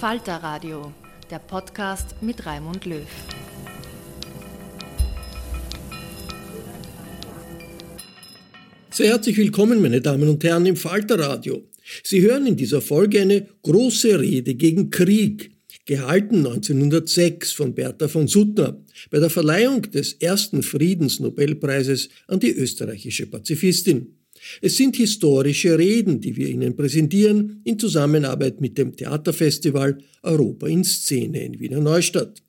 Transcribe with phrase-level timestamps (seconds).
[0.00, 0.92] Falter Radio,
[1.28, 3.02] der Podcast mit Raimund Löw.
[8.90, 11.64] Sehr herzlich willkommen, meine Damen und Herren, im Falter Radio.
[12.04, 15.50] Sie hören in dieser Folge eine große Rede gegen Krieg,
[15.84, 18.80] gehalten 1906 von Bertha von Suttner
[19.10, 24.17] bei der Verleihung des ersten Friedensnobelpreises an die österreichische Pazifistin.
[24.60, 30.84] Es sind historische Reden, die wir Ihnen präsentieren in Zusammenarbeit mit dem Theaterfestival Europa in
[30.84, 32.42] Szene in Wiener Neustadt.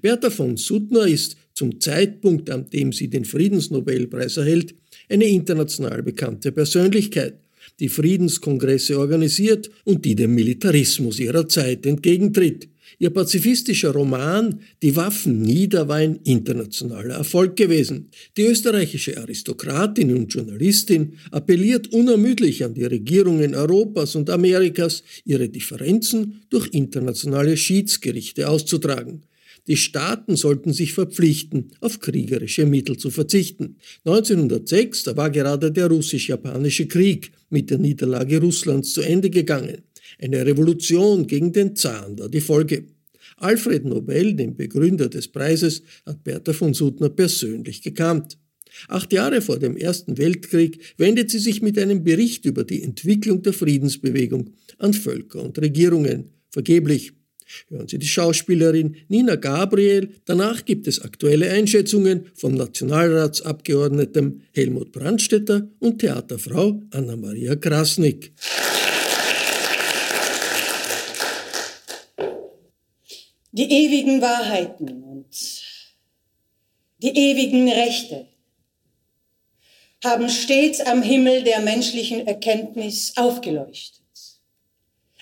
[0.00, 4.74] Bertha von Suttner ist zum Zeitpunkt, an dem sie den Friedensnobelpreis erhält,
[5.08, 7.38] eine international bekannte Persönlichkeit,
[7.80, 12.68] die Friedenskongresse organisiert und die dem Militarismus ihrer Zeit entgegentritt.
[12.98, 18.10] Ihr pazifistischer Roman Die Waffen nieder war ein internationaler Erfolg gewesen.
[18.36, 26.42] Die österreichische Aristokratin und Journalistin appelliert unermüdlich an die Regierungen Europas und Amerikas, ihre Differenzen
[26.50, 29.22] durch internationale Schiedsgerichte auszutragen.
[29.66, 33.76] Die Staaten sollten sich verpflichten, auf kriegerische Mittel zu verzichten.
[34.04, 39.78] 1906, da war gerade der russisch-japanische Krieg mit der Niederlage Russlands zu Ende gegangen.
[40.24, 42.86] Eine Revolution gegen den Zahn war die Folge.
[43.36, 48.38] Alfred Nobel, den Begründer des Preises, hat Bertha von Suttner persönlich gekannt.
[48.88, 53.42] Acht Jahre vor dem Ersten Weltkrieg wendet sie sich mit einem Bericht über die Entwicklung
[53.42, 56.30] der Friedensbewegung an Völker und Regierungen.
[56.48, 57.12] Vergeblich.
[57.68, 60.08] Hören Sie die Schauspielerin Nina Gabriel.
[60.24, 68.32] Danach gibt es aktuelle Einschätzungen vom Nationalratsabgeordneten Helmut Brandstetter und Theaterfrau Anna-Maria Krasnick.
[73.56, 75.62] Die ewigen Wahrheiten und
[76.98, 78.26] die ewigen Rechte
[80.02, 84.02] haben stets am Himmel der menschlichen Erkenntnis aufgeleuchtet.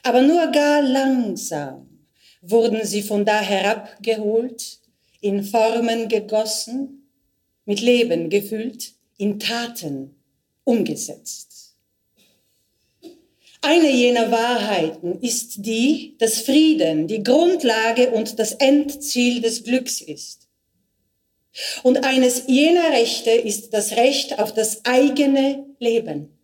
[0.02, 2.06] Aber nur gar langsam
[2.40, 4.80] wurden sie von da herabgeholt,
[5.20, 7.10] in Formen gegossen,
[7.66, 10.14] mit Leben gefüllt, in Taten
[10.64, 11.51] umgesetzt.
[13.64, 20.48] Eine jener Wahrheiten ist die, dass Frieden die Grundlage und das Endziel des Glücks ist.
[21.84, 26.36] Und eines jener Rechte ist das Recht auf das eigene Leben.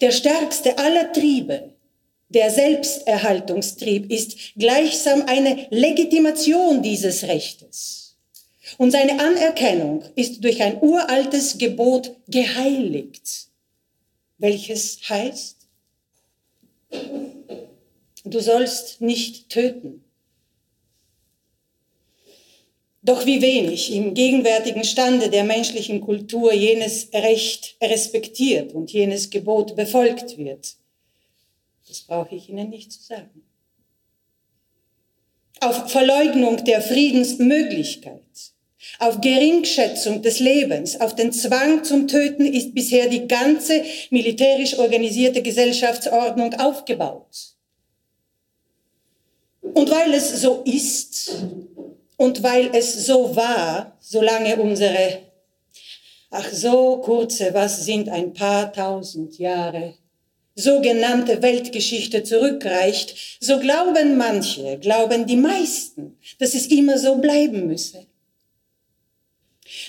[0.00, 1.74] Der stärkste aller Triebe,
[2.28, 8.16] der Selbsterhaltungstrieb, ist gleichsam eine Legitimation dieses Rechtes.
[8.78, 13.48] Und seine Anerkennung ist durch ein uraltes Gebot geheiligt
[14.38, 15.68] welches heißt,
[18.24, 20.04] du sollst nicht töten.
[23.02, 29.76] Doch wie wenig im gegenwärtigen Stande der menschlichen Kultur jenes Recht respektiert und jenes Gebot
[29.76, 30.76] befolgt wird,
[31.86, 33.44] das brauche ich Ihnen nicht zu sagen.
[35.60, 38.53] Auf Verleugnung der Friedensmöglichkeit,
[38.98, 45.42] auf Geringschätzung des Lebens, auf den Zwang zum Töten ist bisher die ganze militärisch organisierte
[45.42, 47.54] Gesellschaftsordnung aufgebaut.
[49.60, 51.44] Und weil es so ist,
[52.16, 55.20] und weil es so war, solange unsere,
[56.30, 59.94] ach so kurze, was sind ein paar tausend Jahre,
[60.54, 68.06] sogenannte Weltgeschichte zurückreicht, so glauben manche, glauben die meisten, dass es immer so bleiben müsse.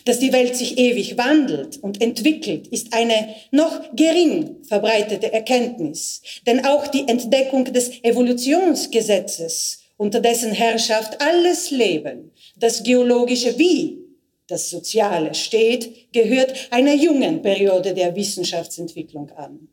[0.06, 6.22] Dass die Welt sich ewig wandelt und entwickelt, ist eine noch gering verbreitete Erkenntnis.
[6.48, 14.06] Denn auch die Entdeckung des Evolutionsgesetzes unter dessen Herrschaft alles Leben, das geologische wie
[14.48, 19.68] das Soziale steht, gehört einer jungen Periode der Wissenschaftsentwicklung an.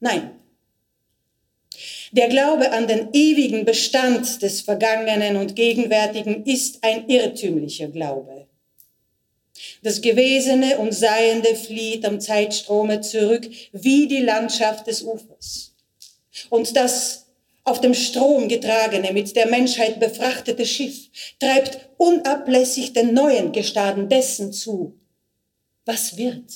[0.00, 0.32] Nein.
[2.10, 8.47] Der Glaube an den ewigen Bestand des Vergangenen und Gegenwärtigen ist ein irrtümlicher Glaube.
[9.82, 15.74] Das Gewesene und Seiende flieht am Zeitstrome zurück wie die Landschaft des Ufers.
[16.50, 17.26] Und das
[17.64, 24.52] auf dem Strom getragene, mit der Menschheit befrachtete Schiff treibt unablässig den neuen Gestaden dessen
[24.52, 24.98] zu.
[25.84, 26.50] Was wird?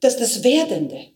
[0.00, 1.08] Dass das Werdende,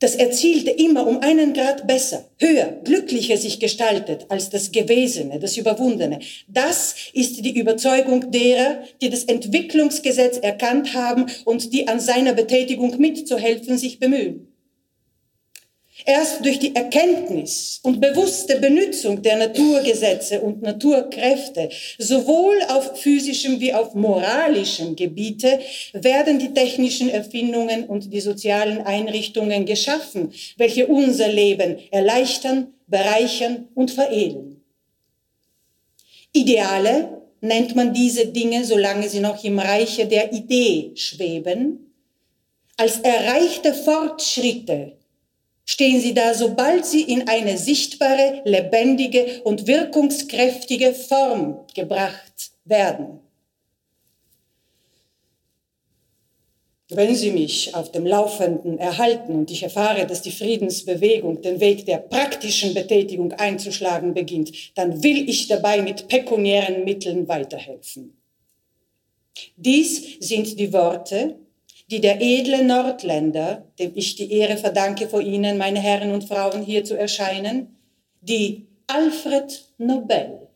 [0.00, 5.58] das Erzielte immer um einen Grad besser, höher, glücklicher sich gestaltet als das Gewesene, das
[5.58, 6.20] Überwundene.
[6.48, 12.98] Das ist die Überzeugung derer, die das Entwicklungsgesetz erkannt haben und die an seiner Betätigung
[12.98, 14.49] mitzuhelfen sich bemühen.
[16.04, 21.68] Erst durch die Erkenntnis und bewusste Benutzung der Naturgesetze und Naturkräfte,
[21.98, 25.58] sowohl auf physischem wie auf moralischem Gebiete,
[25.92, 33.90] werden die technischen Erfindungen und die sozialen Einrichtungen geschaffen, welche unser Leben erleichtern, bereichern und
[33.90, 34.62] veredeln.
[36.32, 41.92] Ideale nennt man diese Dinge, solange sie noch im Reiche der Idee schweben,
[42.76, 44.99] als erreichte Fortschritte
[45.70, 53.20] stehen sie da, sobald sie in eine sichtbare, lebendige und wirkungskräftige Form gebracht werden.
[56.92, 61.86] Wenn Sie mich auf dem Laufenden erhalten und ich erfahre, dass die Friedensbewegung den Weg
[61.86, 68.20] der praktischen Betätigung einzuschlagen beginnt, dann will ich dabei mit pekuniären Mitteln weiterhelfen.
[69.56, 71.36] Dies sind die Worte,
[71.90, 76.62] die der edle Nordländer, dem ich die Ehre verdanke, vor Ihnen, meine Herren und Frauen,
[76.62, 77.76] hier zu erscheinen,
[78.20, 80.46] die Alfred Nobel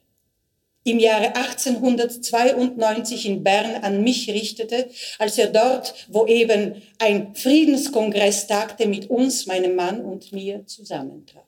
[0.84, 8.46] im Jahre 1892 in Bern an mich richtete, als er dort, wo eben ein Friedenskongress
[8.46, 11.43] tagte, mit uns, meinem Mann und mir zusammentraf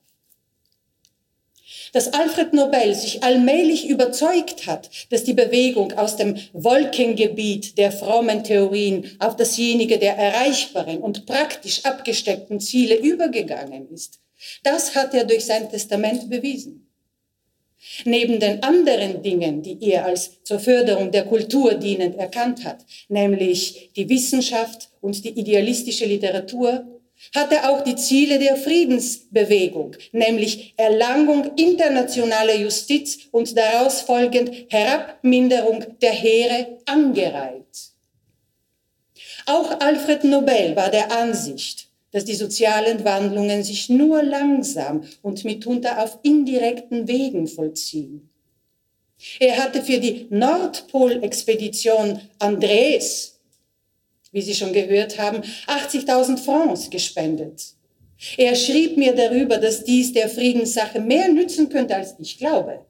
[1.97, 8.43] dass Alfred Nobel sich allmählich überzeugt hat, dass die Bewegung aus dem Wolkengebiet der frommen
[8.43, 14.19] Theorien auf dasjenige der erreichbaren und praktisch abgesteckten Ziele übergegangen ist.
[14.61, 16.87] Das hat er durch sein Testament bewiesen.
[18.05, 23.89] Neben den anderen Dingen, die er als zur Förderung der Kultur dienend erkannt hat, nämlich
[23.95, 26.96] die Wissenschaft und die idealistische Literatur,
[27.35, 35.85] hat er auch die Ziele der Friedensbewegung, nämlich Erlangung internationaler Justiz und daraus folgend Herabminderung
[36.01, 37.63] der Heere angereiht.
[39.45, 46.03] Auch Alfred Nobel war der Ansicht, dass die sozialen Wandlungen sich nur langsam und mitunter
[46.03, 48.29] auf indirekten Wegen vollziehen.
[49.39, 53.36] Er hatte für die Nordpolexpedition Andres
[54.31, 57.61] wie Sie schon gehört haben, 80.000 Francs gespendet.
[58.37, 62.85] Er schrieb mir darüber, dass dies der Friedenssache mehr nützen könnte, als ich glaube.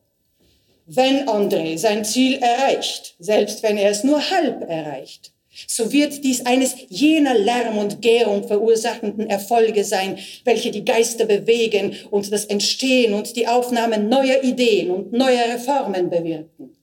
[0.85, 5.33] Wenn André sein Ziel erreicht, selbst wenn er es nur halb erreicht,
[5.67, 11.95] so wird dies eines jener Lärm und Gärung verursachenden Erfolge sein, welche die Geister bewegen
[12.11, 16.76] und das Entstehen und die Aufnahme neuer Ideen und neuer Reformen bewirken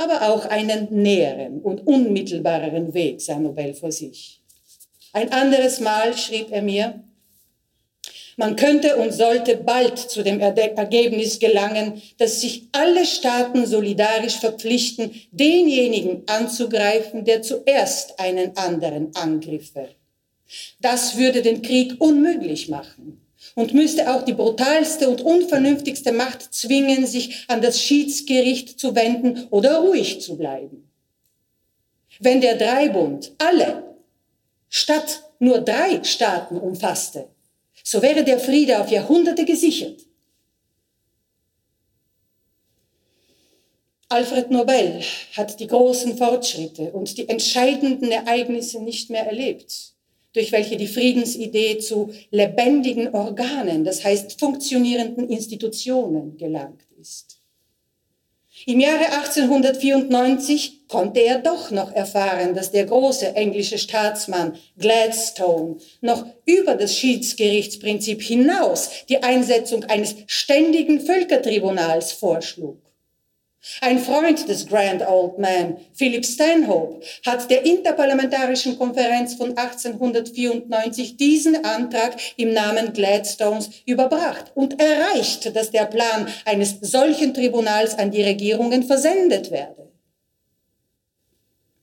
[0.00, 4.40] aber auch einen näheren und unmittelbareren Weg sah Nobel vor sich.
[5.12, 7.04] Ein anderes Mal schrieb er mir,
[8.36, 15.10] man könnte und sollte bald zu dem Ergebnis gelangen, dass sich alle Staaten solidarisch verpflichten,
[15.30, 19.90] denjenigen anzugreifen, der zuerst einen anderen angriffe.
[20.80, 23.20] Das würde den Krieg unmöglich machen
[23.54, 29.46] und müsste auch die brutalste und unvernünftigste Macht zwingen, sich an das Schiedsgericht zu wenden
[29.50, 30.90] oder ruhig zu bleiben.
[32.18, 33.82] Wenn der Dreibund alle
[34.68, 37.28] statt nur drei Staaten umfasste,
[37.82, 40.00] so wäre der Friede auf Jahrhunderte gesichert.
[44.08, 45.02] Alfred Nobel
[45.36, 49.94] hat die großen Fortschritte und die entscheidenden Ereignisse nicht mehr erlebt,
[50.32, 57.40] durch welche die Friedensidee zu lebendigen Organen, das heißt funktionierenden Institutionen gelangt ist.
[58.66, 66.26] Im Jahre 1894 konnte er doch noch erfahren, dass der große englische Staatsmann Gladstone noch
[66.44, 72.89] über das Schiedsgerichtsprinzip hinaus die Einsetzung eines ständigen Völkertribunals vorschlug.
[73.82, 81.62] Ein Freund des Grand Old Man, Philip Stanhope, hat der Interparlamentarischen Konferenz von 1894 diesen
[81.62, 88.22] Antrag im Namen Gladstones überbracht und erreicht, dass der Plan eines solchen Tribunals an die
[88.22, 89.90] Regierungen versendet werde.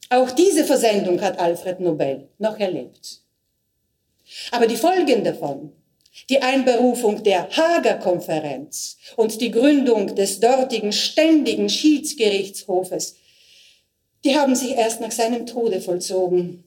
[0.10, 3.22] Auch diese Versendung hat Alfred Nobel noch erlebt.
[4.52, 5.74] Aber die Folgen davon
[6.30, 13.16] die Einberufung der Hager Konferenz und die Gründung des dortigen ständigen Schiedsgerichtshofes,
[14.24, 16.64] die haben sich erst nach seinem Tode vollzogen.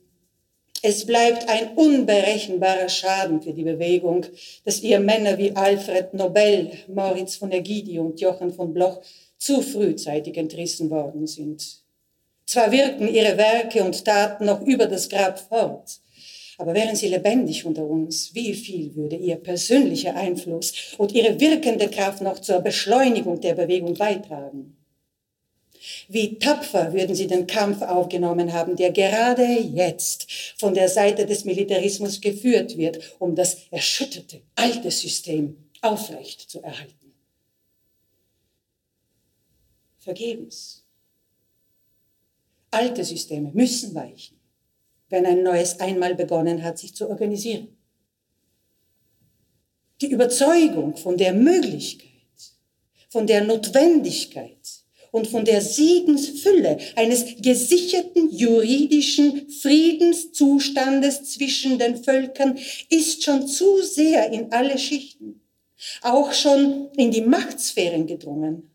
[0.83, 4.25] Es bleibt ein unberechenbarer Schaden für die Bewegung,
[4.65, 9.03] dass ihr Männer wie Alfred Nobel, Moritz von Egidi und Johann von Bloch
[9.37, 11.83] zu frühzeitig entrissen worden sind.
[12.47, 16.01] Zwar wirken ihre Werke und Taten noch über das Grab fort,
[16.61, 21.89] aber wären sie lebendig unter uns, wie viel würde ihr persönlicher Einfluss und ihre wirkende
[21.89, 24.77] Kraft noch zur Beschleunigung der Bewegung beitragen?
[26.09, 31.47] Wie tapfer würden sie den Kampf aufgenommen haben, der gerade jetzt von der Seite des
[31.47, 37.15] Militarismus geführt wird, um das erschütterte alte System aufrecht zu erhalten.
[39.99, 40.85] Vergebens.
[42.71, 44.40] Alte Systeme müssen weichen
[45.11, 47.69] wenn ein neues einmal begonnen hat, sich zu organisieren.
[50.01, 52.09] Die Überzeugung von der Möglichkeit,
[53.11, 63.25] von der Notwendigkeit und von der Siegensfülle eines gesicherten juridischen Friedenszustandes zwischen den Völkern ist
[63.25, 65.43] schon zu sehr in alle Schichten,
[66.03, 68.71] auch schon in die Machtsphären gedrungen.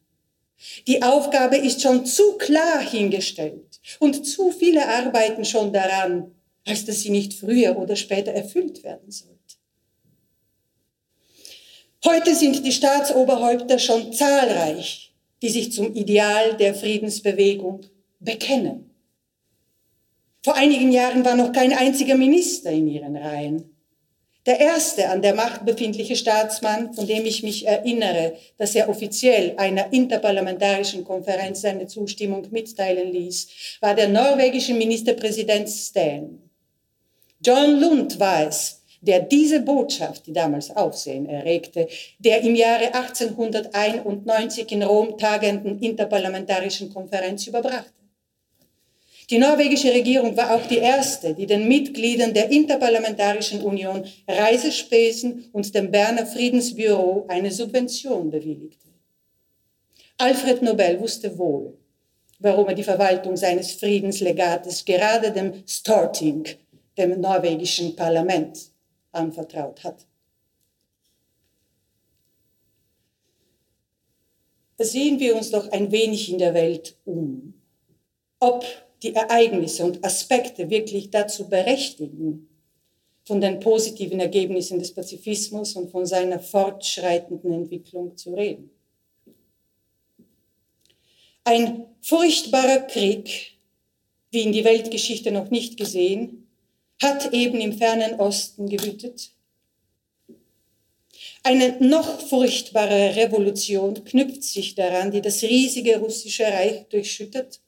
[0.88, 6.32] Die Aufgabe ist schon zu klar hingestellt und zu viele arbeiten schon daran,
[6.66, 9.36] als dass sie nicht früher oder später erfüllt werden sollte.
[12.06, 17.82] Heute sind die Staatsoberhäupter schon zahlreich, die sich zum Ideal der Friedensbewegung
[18.20, 18.92] bekennen.
[20.44, 23.75] Vor einigen Jahren war noch kein einziger Minister in ihren Reihen.
[24.46, 29.56] Der erste an der Macht befindliche Staatsmann, von dem ich mich erinnere, dass er offiziell
[29.58, 33.48] einer interparlamentarischen Konferenz seine Zustimmung mitteilen ließ,
[33.82, 36.40] war der norwegische Ministerpräsident Stan.
[37.44, 41.88] John Lund war es, der diese Botschaft, die damals Aufsehen erregte,
[42.20, 48.05] der im Jahre 1891 in Rom tagenden interparlamentarischen Konferenz überbrachte.
[49.30, 55.74] Die norwegische Regierung war auch die erste, die den Mitgliedern der Interparlamentarischen Union Reisespesen und
[55.74, 58.88] dem Berner Friedensbüro eine Subvention bewilligte.
[60.18, 61.78] Alfred Nobel wusste wohl,
[62.40, 66.46] warum er die Verwaltung seines Friedenslegates gerade dem Storting,
[66.98, 68.72] dem norwegischen Parlament,
[69.12, 70.06] anvertraut hat.
[74.78, 77.54] Sehen wir uns doch ein wenig in der Welt um.
[78.40, 78.66] Ob
[79.06, 82.50] die Ereignisse und Aspekte wirklich dazu berechtigen,
[83.24, 88.72] von den positiven Ergebnissen des Pazifismus und von seiner fortschreitenden Entwicklung zu reden.
[91.44, 93.58] Ein furchtbarer Krieg,
[94.32, 96.48] wie in die Weltgeschichte noch nicht gesehen,
[97.00, 99.32] hat eben im fernen Osten gewütet.
[101.44, 107.60] Eine noch furchtbare Revolution knüpft sich daran, die das riesige russische Reich durchschüttet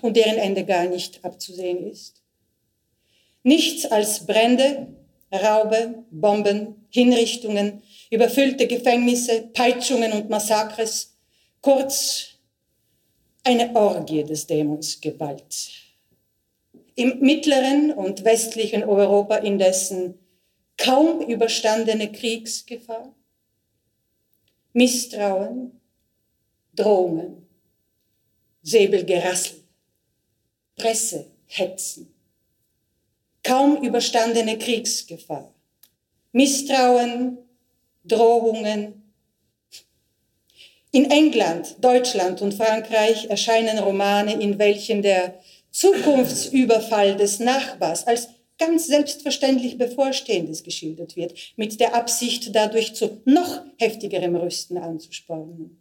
[0.00, 2.22] und deren Ende gar nicht abzusehen ist.
[3.42, 4.88] Nichts als Brände,
[5.32, 11.16] Raube, Bomben, Hinrichtungen, überfüllte Gefängnisse, Peitschungen und Massakres,
[11.60, 12.28] kurz
[13.44, 15.70] eine Orgie des Dämons Gewalt.
[16.94, 20.18] Im mittleren und westlichen Europa indessen
[20.76, 23.14] kaum überstandene Kriegsgefahr,
[24.74, 25.80] Misstrauen,
[26.74, 27.46] Drohungen,
[28.62, 29.61] Säbelgerassel.
[30.82, 32.12] Presse, Hetzen,
[33.44, 35.54] kaum überstandene Kriegsgefahr,
[36.32, 37.38] Misstrauen,
[38.02, 39.14] Drohungen.
[40.90, 48.88] In England, Deutschland und Frankreich erscheinen Romane, in welchen der Zukunftsüberfall des Nachbars als ganz
[48.88, 55.80] selbstverständlich bevorstehendes geschildert wird, mit der Absicht, dadurch zu noch heftigerem Rüsten anzuspornen.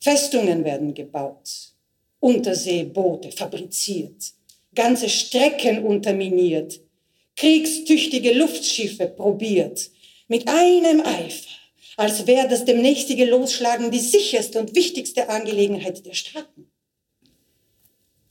[0.00, 1.74] Festungen werden gebaut,
[2.20, 4.32] Unterseeboote fabriziert,
[4.74, 6.80] ganze Strecken unterminiert,
[7.36, 9.90] kriegstüchtige Luftschiffe probiert,
[10.26, 11.50] mit einem Eifer,
[11.96, 16.70] als wäre das demnächstige Losschlagen die sicherste und wichtigste Angelegenheit der Staaten.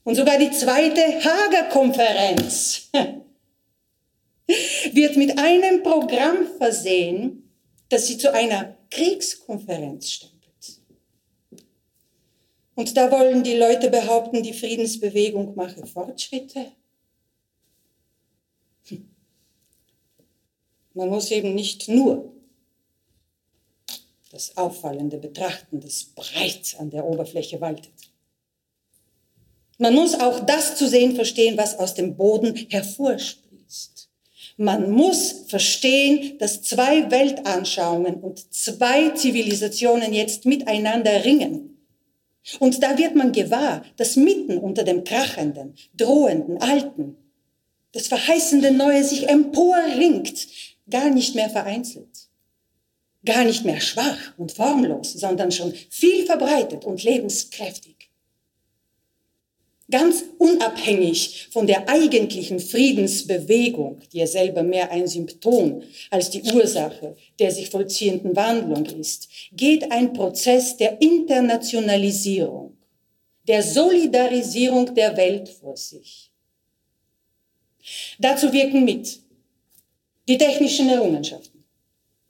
[0.04, 2.90] Und sogar die zweite Hager Konferenz
[4.94, 7.52] wird mit einem Programm versehen,
[7.90, 10.37] das sie zu einer Kriegskonferenz stempelt.
[12.78, 16.74] Und da wollen die Leute behaupten, die Friedensbewegung mache Fortschritte.
[18.88, 19.10] Hm.
[20.94, 22.32] Man muss eben nicht nur
[24.32, 27.96] das Auffallende betrachten, das breit an der Oberfläche waltet.
[29.80, 34.08] Man muss auch das zu sehen verstehen, was aus dem Boden hervorsprießt.
[34.58, 41.77] Man muss verstehen, dass zwei Weltanschauungen und zwei Zivilisationen jetzt miteinander ringen.
[42.60, 47.18] Und da wird man gewahr, dass mitten unter dem krachenden, drohenden Alten
[47.92, 50.48] das verheißende Neue sich emporringt,
[50.90, 52.30] gar nicht mehr vereinzelt,
[53.26, 57.97] gar nicht mehr schwach und formlos, sondern schon viel verbreitet und lebenskräftig
[59.90, 67.16] ganz unabhängig von der eigentlichen Friedensbewegung, die ja selber mehr ein Symptom als die Ursache
[67.40, 72.76] der sich vollziehenden Wandlung ist, geht ein Prozess der Internationalisierung,
[73.48, 76.32] der Solidarisierung der Welt vor sich.
[78.20, 79.20] Dazu wirken mit
[80.28, 81.64] die technischen Errungenschaften,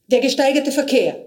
[0.07, 1.25] der gesteigerte Verkehr,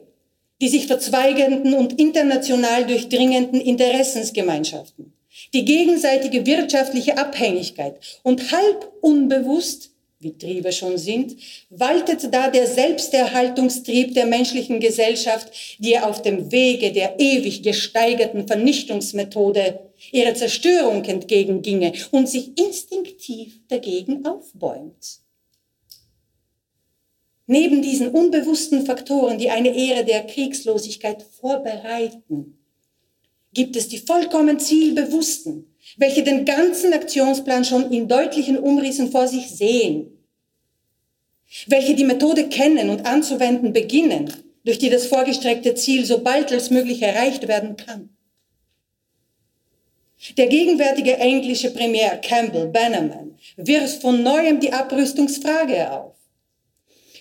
[0.61, 5.13] die sich verzweigenden und international durchdringenden Interessensgemeinschaften,
[5.53, 11.37] die gegenseitige wirtschaftliche Abhängigkeit und halb unbewusst, wie Triebe schon sind,
[11.71, 19.81] waltet da der Selbsterhaltungstrieb der menschlichen Gesellschaft, die auf dem Wege der ewig gesteigerten Vernichtungsmethode
[20.13, 25.21] ihrer Zerstörung entgegenginge und sich instinktiv dagegen aufbäumt.
[27.47, 32.60] Neben diesen unbewussten Faktoren, die eine Ehre der Kriegslosigkeit vorbereiten,
[33.53, 39.49] gibt es die vollkommen zielbewussten, welche den ganzen Aktionsplan schon in deutlichen Umrissen vor sich
[39.49, 40.27] sehen,
[41.67, 44.33] welche die Methode kennen und anzuwenden beginnen,
[44.65, 48.11] durch die das vorgestreckte Ziel so bald als möglich erreicht werden kann.
[50.37, 56.15] Der gegenwärtige englische Premier Campbell Bannerman wirft von neuem die Abrüstungsfrage auf.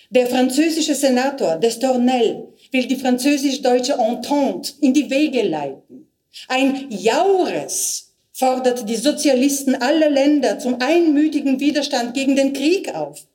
[0.10, 6.09] Der französische Senator Destornel will die französisch-deutsche Entente in die Wege leiten.
[6.48, 13.26] Ein Jaures fordert die Sozialisten aller Länder zum einmütigen Widerstand gegen den Krieg auf.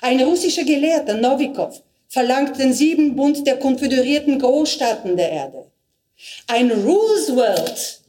[0.00, 5.66] Ein russischer Gelehrter, Novikov, verlangt den Siebenbund der konföderierten Großstaaten der Erde.
[6.46, 8.00] Ein Roosevelt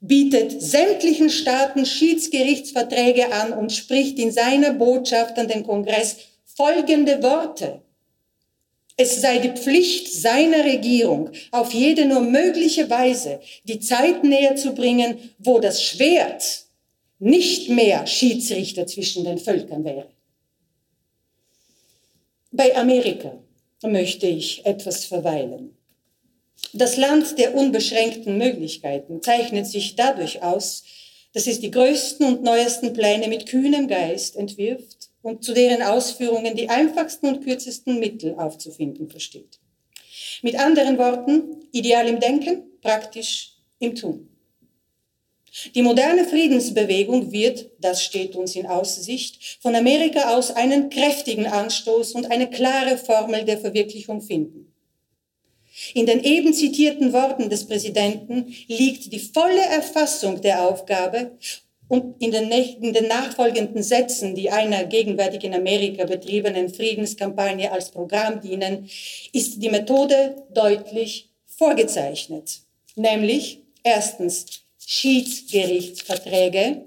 [0.00, 6.16] bietet sämtlichen Staaten Schiedsgerichtsverträge an und spricht in seiner Botschaft an den Kongress
[6.56, 7.82] folgende Worte.
[9.02, 14.74] Es sei die Pflicht seiner Regierung, auf jede nur mögliche Weise die Zeit näher zu
[14.74, 16.66] bringen, wo das Schwert
[17.18, 20.10] nicht mehr Schiedsrichter zwischen den Völkern wäre.
[22.50, 23.38] Bei Amerika
[23.82, 25.74] möchte ich etwas verweilen.
[26.74, 30.84] Das Land der unbeschränkten Möglichkeiten zeichnet sich dadurch aus,
[31.32, 36.56] dass es die größten und neuesten Pläne mit kühnem Geist entwirft und zu deren Ausführungen
[36.56, 39.58] die einfachsten und kürzesten Mittel aufzufinden versteht.
[40.42, 44.28] Mit anderen Worten, ideal im Denken, praktisch im Tun.
[45.74, 52.12] Die moderne Friedensbewegung wird, das steht uns in Aussicht, von Amerika aus einen kräftigen Anstoß
[52.12, 54.72] und eine klare Formel der Verwirklichung finden.
[55.94, 61.36] In den eben zitierten Worten des Präsidenten liegt die volle Erfassung der Aufgabe
[61.90, 67.90] und in den, in den nachfolgenden Sätzen, die einer gegenwärtig in Amerika betriebenen Friedenskampagne als
[67.90, 68.88] Programm dienen,
[69.32, 72.60] ist die Methode deutlich vorgezeichnet.
[72.94, 76.84] Nämlich erstens Schiedsgerichtsverträge,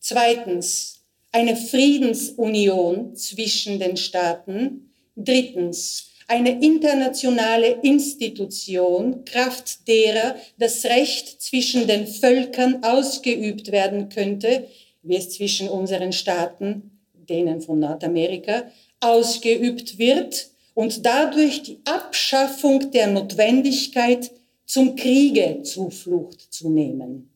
[0.00, 11.86] zweitens eine Friedensunion zwischen den Staaten, drittens eine internationale Institution, Kraft derer das Recht zwischen
[11.86, 14.66] den Völkern ausgeübt werden könnte,
[15.02, 18.62] wie es zwischen unseren Staaten, denen von Nordamerika,
[19.00, 24.30] ausgeübt wird und dadurch die Abschaffung der Notwendigkeit,
[24.64, 27.30] zum Kriege Zuflucht zu nehmen.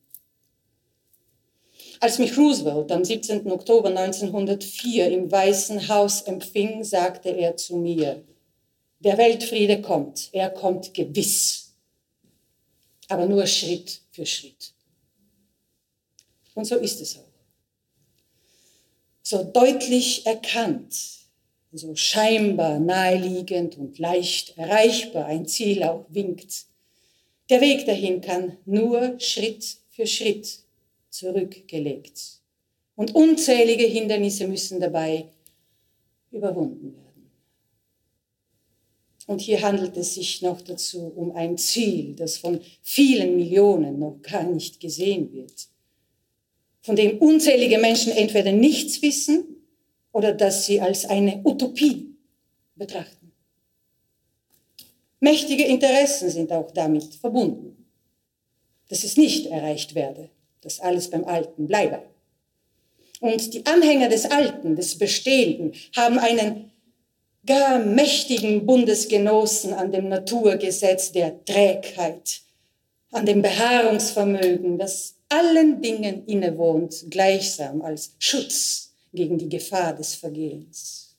[2.00, 3.50] Als mich Roosevelt am 17.
[3.50, 8.22] Oktober 1904 im Weißen Haus empfing, sagte er zu mir,
[9.00, 11.72] der Weltfriede kommt, er kommt gewiss,
[13.08, 14.72] aber nur Schritt für Schritt.
[16.54, 17.22] Und so ist es auch.
[19.22, 20.94] So deutlich erkannt,
[21.72, 26.66] so scheinbar naheliegend und leicht erreichbar ein Ziel auch winkt.
[27.50, 30.60] Der Weg dahin kann nur Schritt für Schritt
[31.10, 32.40] zurückgelegt.
[32.94, 35.26] Und unzählige Hindernisse müssen dabei
[36.30, 37.05] überwunden werden.
[39.26, 44.20] Und hier handelt es sich noch dazu um ein Ziel, das von vielen Millionen noch
[44.22, 45.68] gar nicht gesehen wird,
[46.80, 49.44] von dem unzählige Menschen entweder nichts wissen
[50.12, 52.14] oder das sie als eine Utopie
[52.76, 53.32] betrachten.
[55.18, 57.86] Mächtige Interessen sind auch damit verbunden,
[58.88, 62.02] dass es nicht erreicht werde, dass alles beim Alten bleibe.
[63.20, 66.70] Und die Anhänger des Alten, des Bestehenden, haben einen
[67.46, 72.40] gar mächtigen Bundesgenossen an dem Naturgesetz der Trägheit,
[73.12, 81.16] an dem Beharrungsvermögen, das allen Dingen innewohnt, gleichsam als Schutz gegen die Gefahr des Vergehens.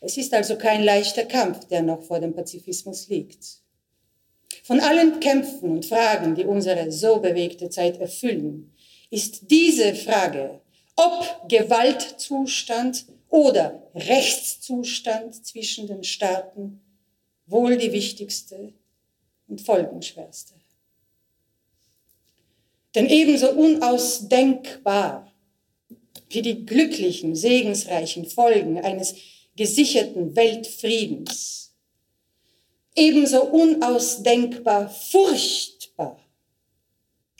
[0.00, 3.60] Es ist also kein leichter Kampf, der noch vor dem Pazifismus liegt.
[4.62, 8.72] Von allen Kämpfen und Fragen, die unsere so bewegte Zeit erfüllen,
[9.10, 10.60] ist diese Frage,
[10.96, 16.80] ob Gewaltzustand oder Rechtszustand zwischen den Staaten
[17.46, 18.72] wohl die wichtigste
[19.48, 20.54] und folgenschwerste.
[22.94, 25.32] Denn ebenso unausdenkbar
[26.28, 29.14] wie die glücklichen, segensreichen Folgen eines
[29.54, 31.74] gesicherten Weltfriedens,
[32.94, 36.18] ebenso unausdenkbar furchtbar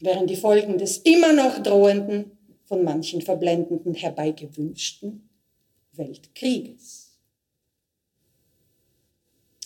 [0.01, 2.33] wären die Folgen des immer noch drohenden,
[2.65, 5.26] von manchen verblendenden herbeigewünschten
[5.99, 7.07] Weltkrieges.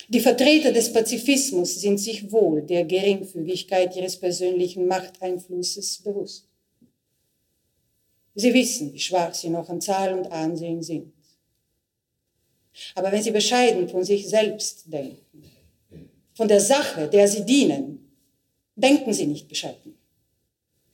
[0.09, 6.49] Die Vertreter des Pazifismus sind sich wohl der Geringfügigkeit ihres persönlichen Machteinflusses bewusst.
[8.35, 11.13] Sie wissen, wie schwach sie noch an Zahl und Ansehen sind.
[12.95, 15.45] Aber wenn sie bescheiden von sich selbst denken,
[16.35, 18.11] von der Sache, der sie dienen,
[18.75, 19.99] denken sie nicht bescheiden.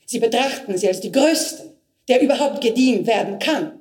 [0.04, 1.74] Sie betrachten sie als die größte,
[2.08, 3.75] der überhaupt gedient werden kann.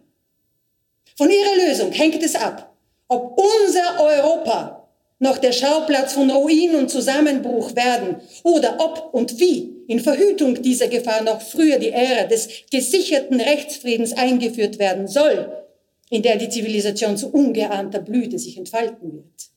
[1.17, 2.75] Von ihrer Lösung hängt es ab,
[3.07, 9.75] ob unser Europa noch der Schauplatz von Ruin und Zusammenbruch werden oder ob und wie
[9.87, 15.65] in Verhütung dieser Gefahr noch früher die Ära des gesicherten Rechtsfriedens eingeführt werden soll,
[16.09, 19.49] in der die Zivilisation zu ungeahnter Blüte sich entfalten wird.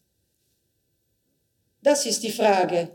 [1.83, 2.91] Das ist die Frage,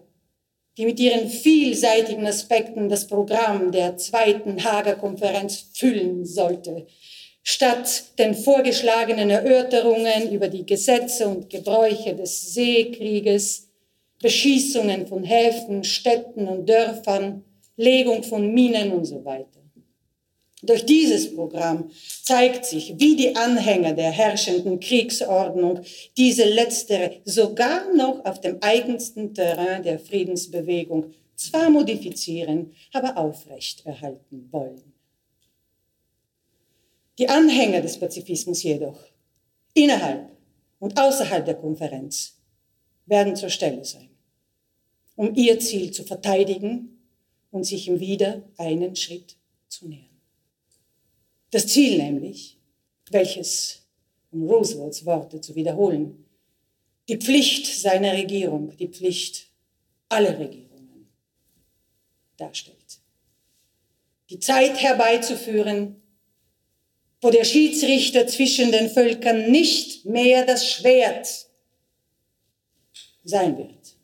[0.78, 6.88] die mit ihren vielseitigen Aspekten das Programm der zweiten Hager Konferenz füllen sollte,
[7.46, 13.70] Statt den vorgeschlagenen Erörterungen über die Gesetze und Gebräuche des Seekrieges,
[14.22, 17.44] Beschießungen von Häfen, Städten und Dörfern,
[17.76, 19.60] Legung von Minen und so weiter.
[20.62, 21.92] Durch dieses Programm
[22.24, 25.82] zeigt sich, wie die Anhänger der herrschenden Kriegsordnung
[26.16, 34.93] diese letztere sogar noch auf dem eigensten Terrain der Friedensbewegung zwar modifizieren, aber aufrechterhalten wollen.
[37.24, 39.00] Die Anhänger des Pazifismus jedoch,
[39.74, 40.30] innerhalb
[40.80, 42.36] und außerhalb der Konferenz,
[43.06, 44.10] werden zur Stelle sein,
[45.16, 47.02] um ihr Ziel zu verteidigen
[47.50, 49.38] und sich ihm wieder einen Schritt
[49.70, 50.20] zu nähern.
[51.50, 52.58] Das Ziel nämlich,
[53.10, 53.88] welches,
[54.34, 56.26] um Roosevelts Worte zu wiederholen,
[57.08, 59.48] die Pflicht seiner Regierung, die Pflicht
[60.10, 61.08] aller Regierungen
[62.36, 63.00] darstellt.
[64.30, 66.03] Die Zeit herbeizuführen,
[67.24, 71.48] wo der Schiedsrichter zwischen den Völkern nicht mehr das Schwert
[73.24, 73.96] sein wird.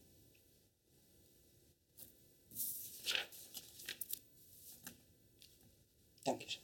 [6.23, 6.61] Dankeschön.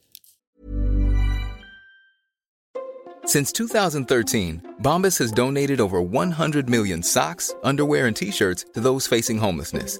[3.25, 9.39] Since 2013, Bombas has donated over 100 million socks, underwear, and t-shirts to those facing
[9.39, 9.99] homelessness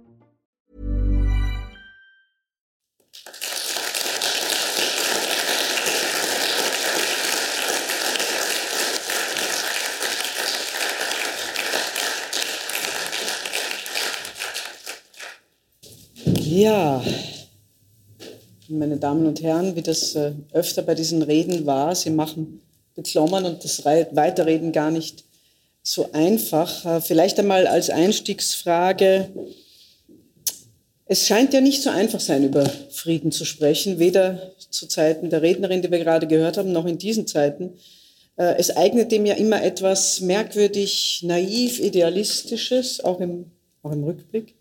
[16.53, 17.01] Ja,
[18.67, 22.61] meine Damen und Herren, wie das äh, öfter bei diesen Reden war, Sie machen
[22.93, 25.23] beklommen und das Weiterreden gar nicht
[25.81, 26.85] so einfach.
[26.85, 29.29] Äh, vielleicht einmal als Einstiegsfrage.
[31.05, 35.41] Es scheint ja nicht so einfach sein, über Frieden zu sprechen, weder zu Zeiten der
[35.41, 37.77] Rednerin, die wir gerade gehört haben, noch in diesen Zeiten.
[38.35, 43.51] Äh, es eignet dem ja immer etwas merkwürdig, naiv, idealistisches, auch im,
[43.83, 44.55] auch im Rückblick.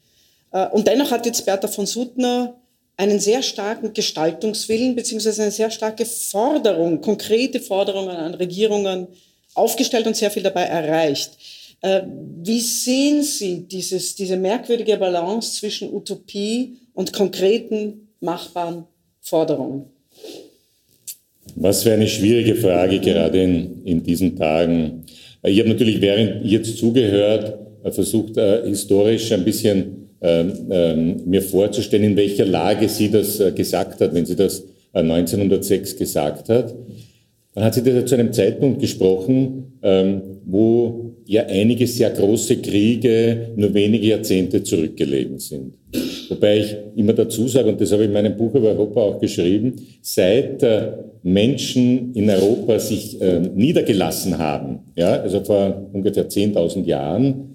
[0.52, 2.56] Äh, und dennoch hat jetzt Bertha von Suttner
[2.96, 9.08] einen sehr starken Gestaltungswillen beziehungsweise eine sehr starke Forderung, konkrete Forderungen an Regierungen
[9.54, 11.32] aufgestellt und sehr viel dabei erreicht.
[11.80, 12.02] Äh,
[12.42, 18.84] wie sehen Sie dieses, diese merkwürdige Balance zwischen Utopie und konkreten, machbaren
[19.22, 19.86] Forderungen?
[21.56, 25.04] Was für eine schwierige Frage gerade in, in diesen Tagen.
[25.42, 32.16] Ich habe natürlich während jetzt zugehört, äh, versucht äh, historisch ein bisschen mir vorzustellen, in
[32.16, 36.74] welcher Lage sie das äh, gesagt hat, wenn sie das 1906 gesagt hat.
[37.54, 43.52] Dann hat sie das zu einem Zeitpunkt gesprochen, ähm, wo ja einige sehr große Kriege
[43.56, 45.74] nur wenige Jahrzehnte zurückgelegen sind.
[46.28, 49.20] Wobei ich immer dazu sage, und das habe ich in meinem Buch über Europa auch
[49.20, 56.85] geschrieben, seit äh, Menschen in Europa sich äh, niedergelassen haben, ja, also vor ungefähr 10.000
[56.85, 57.49] Jahren, ähm,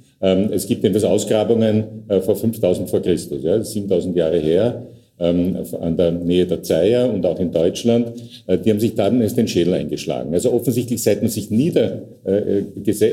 [0.51, 4.83] es gibt etwas Ausgrabungen äh, vor 5000 vor Christus, ja, 7000 Jahre her,
[5.19, 8.13] ähm, an der Nähe der Zeier und auch in Deutschland,
[8.47, 10.33] äh, die haben sich dann erst den Schädel eingeschlagen.
[10.33, 12.63] Also offensichtlich, seit man sich nieder, äh,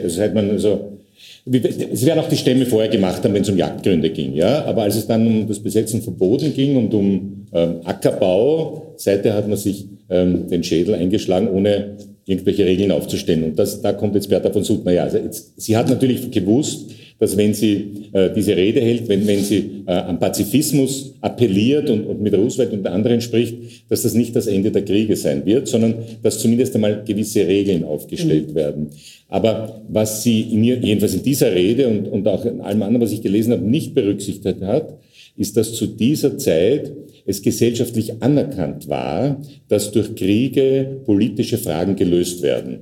[0.09, 0.98] seit man also
[1.44, 4.64] es werden auch die Stämme vorher gemacht haben, wenn es um Jagdgründe ging, ja.
[4.64, 9.35] Aber als es dann um das Besetzen von Boden ging und um ähm, Ackerbau, seither
[9.35, 13.45] hat man sich ähm, den Schädel eingeschlagen, ohne irgendwelche Regeln aufzustellen.
[13.45, 14.93] Und das, da kommt jetzt Bertha von Suttner.
[14.93, 19.25] Ja, also jetzt, sie hat natürlich gewusst, dass wenn sie äh, diese Rede hält, wenn,
[19.29, 23.57] wenn sie äh, am Pazifismus appelliert und, und mit Roosevelt und anderen spricht,
[23.89, 27.85] dass das nicht das Ende der Kriege sein wird, sondern dass zumindest einmal gewisse Regeln
[27.85, 28.55] aufgestellt mhm.
[28.57, 28.91] werden.
[29.29, 33.03] Aber was sie in ihr, jedenfalls in dieser Rede und, und auch in allem anderen,
[33.03, 34.99] was ich gelesen habe, nicht berücksichtigt hat,
[35.37, 36.93] ist, dass zu dieser Zeit
[37.25, 42.81] es gesellschaftlich anerkannt war, dass durch Kriege politische Fragen gelöst werden.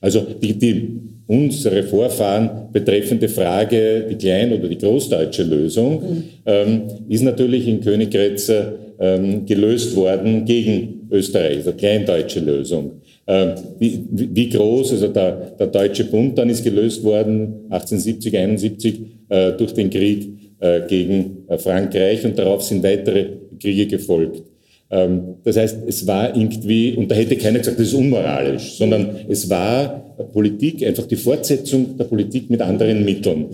[0.00, 6.22] Also die, die unsere Vorfahren betreffende Frage, die klein- oder die großdeutsche Lösung, mhm.
[6.46, 8.50] ähm, ist natürlich in Königgrätz
[8.98, 12.92] ähm, gelöst worden gegen Österreich, also kleindeutsche Lösung.
[13.26, 19.00] Ähm, wie, wie, groß, also der, der Deutsche Bund dann ist gelöst worden, 1870, 71,
[19.28, 23.26] äh, durch den Krieg äh, gegen äh, Frankreich und darauf sind weitere
[23.60, 24.42] Kriege gefolgt.
[24.90, 29.10] Ähm, das heißt, es war irgendwie, und da hätte keiner gesagt, das ist unmoralisch, sondern
[29.28, 33.46] es war Politik, einfach die Fortsetzung der Politik mit anderen Mitteln.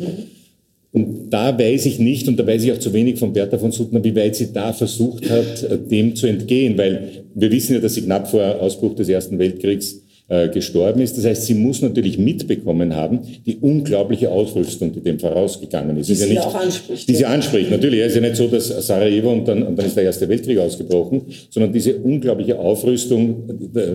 [0.92, 3.70] Und da weiß ich nicht, und da weiß ich auch zu wenig von Bertha von
[3.70, 7.94] Suttner, wie weit sie da versucht hat, dem zu entgehen, weil wir wissen ja, dass
[7.94, 11.16] sie knapp vor Ausbruch des Ersten Weltkriegs äh, gestorben ist.
[11.16, 16.08] Das heißt, sie muss natürlich mitbekommen haben, die unglaubliche Ausrüstung, die dem vorausgegangen ist.
[16.08, 17.08] Die ist sie ja nicht, auch anspricht.
[17.08, 18.00] Die sie anspricht, natürlich.
[18.00, 20.58] Es ist ja nicht so, dass Sarajevo und dann, und dann ist der Erste Weltkrieg
[20.58, 23.44] ausgebrochen, sondern diese unglaubliche Aufrüstung,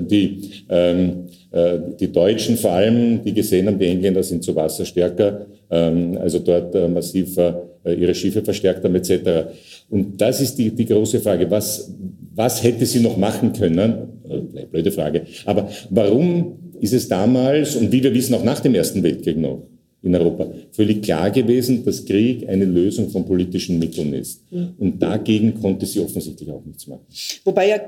[0.09, 4.85] die, ähm, äh, die Deutschen vor allem, die gesehen haben, die Engländer sind zu Wasser
[4.85, 7.53] stärker, ähm, also dort äh, massiv äh,
[7.89, 9.49] ihre Schiffe verstärkt haben etc.
[9.89, 11.49] Und das ist die, die große Frage.
[11.49, 11.93] Was,
[12.35, 14.21] was hätte sie noch machen können?
[14.29, 15.23] Äh, blöde Frage.
[15.45, 19.63] Aber warum ist es damals und wie wir wissen auch nach dem Ersten Weltkrieg noch
[20.03, 24.41] in Europa völlig klar gewesen, dass Krieg eine Lösung von politischen Mitteln ist.
[24.49, 27.05] Und dagegen konnte sie offensichtlich auch nichts machen.
[27.45, 27.79] Wobei, ja,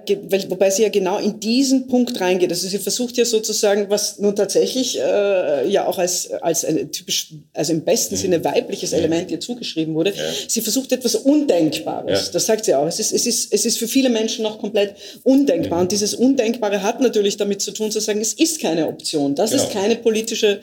[0.48, 2.52] wobei sie ja genau in diesen Punkt reingeht.
[2.52, 7.34] Also sie versucht ja sozusagen, was nun tatsächlich äh, ja auch als, als ein typisch,
[7.54, 10.12] also im besten Sinne weibliches Element ihr zugeschrieben wurde.
[10.12, 10.24] Ja.
[10.48, 12.28] Sie versucht etwas Undenkbares.
[12.28, 12.32] Ja.
[12.32, 12.86] Das sagt sie auch.
[12.86, 15.82] Es ist, es, ist, es ist für viele Menschen noch komplett undenkbar.
[15.82, 19.34] Und dieses Undenkbare hat natürlich damit zu tun, zu sagen, es ist keine Option.
[19.34, 19.64] Das genau.
[19.64, 20.62] ist keine politische,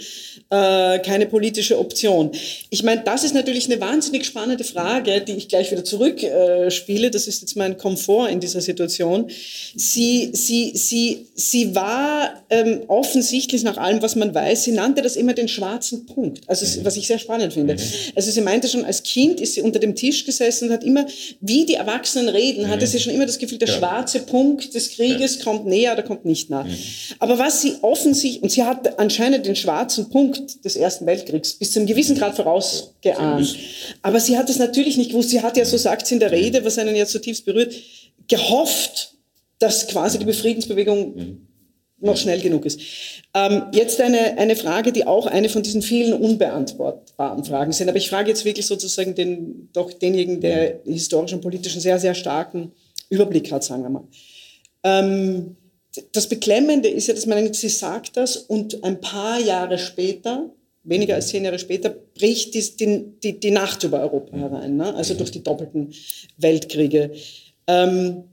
[0.48, 2.32] äh, keine politische politische Option.
[2.68, 7.06] Ich meine, das ist natürlich eine wahnsinnig spannende Frage, die ich gleich wieder zurückspiele.
[7.06, 9.30] Äh, das ist jetzt mein Komfort in dieser Situation.
[9.74, 15.16] Sie, sie, sie, sie war ähm, offensichtlich nach allem, was man weiß, sie nannte das
[15.16, 16.42] immer den schwarzen Punkt.
[16.46, 16.84] Also mhm.
[16.84, 17.72] was ich sehr spannend finde.
[17.72, 17.80] Mhm.
[18.14, 21.06] Also sie meinte schon, als Kind ist sie unter dem Tisch gesessen und hat immer,
[21.40, 22.90] wie die Erwachsenen reden, hatte mhm.
[22.90, 23.78] sie schon immer das Gefühl, der ja.
[23.78, 25.44] schwarze Punkt des Krieges ja.
[25.44, 26.50] kommt näher oder kommt nicht.
[26.50, 26.66] Mhm.
[27.18, 31.58] Aber was sie offensichtlich, und sie hat anscheinend den schwarzen Punkt des Ersten Weltkriegs Weltkriegs
[31.58, 33.56] bis zu einem gewissen Grad vorausgeahnt.
[34.02, 35.30] Aber sie hat es natürlich nicht gewusst.
[35.30, 37.74] Sie hat ja, so sagt sie in der Rede, was einen ja zutiefst berührt,
[38.28, 39.14] gehofft,
[39.58, 41.46] dass quasi die Befriedensbewegung
[42.00, 42.80] noch schnell genug ist.
[43.34, 47.88] Ähm, jetzt eine, eine Frage, die auch eine von diesen vielen unbeantwortbaren Fragen sind.
[47.88, 52.14] Aber ich frage jetzt wirklich sozusagen den, doch denjenigen, der historischen und politischen sehr, sehr
[52.14, 52.72] starken
[53.10, 54.04] Überblick hat, sagen wir mal.
[54.82, 55.56] Ähm,
[56.12, 60.50] das Beklemmende ist ja, dass man, sie sagt das und ein paar Jahre später,
[60.82, 64.94] weniger als zehn Jahre später, bricht die, die, die, Nacht über Europa herein, ne?
[64.94, 65.92] also durch die doppelten
[66.38, 67.12] Weltkriege.
[67.66, 68.24] Ähm,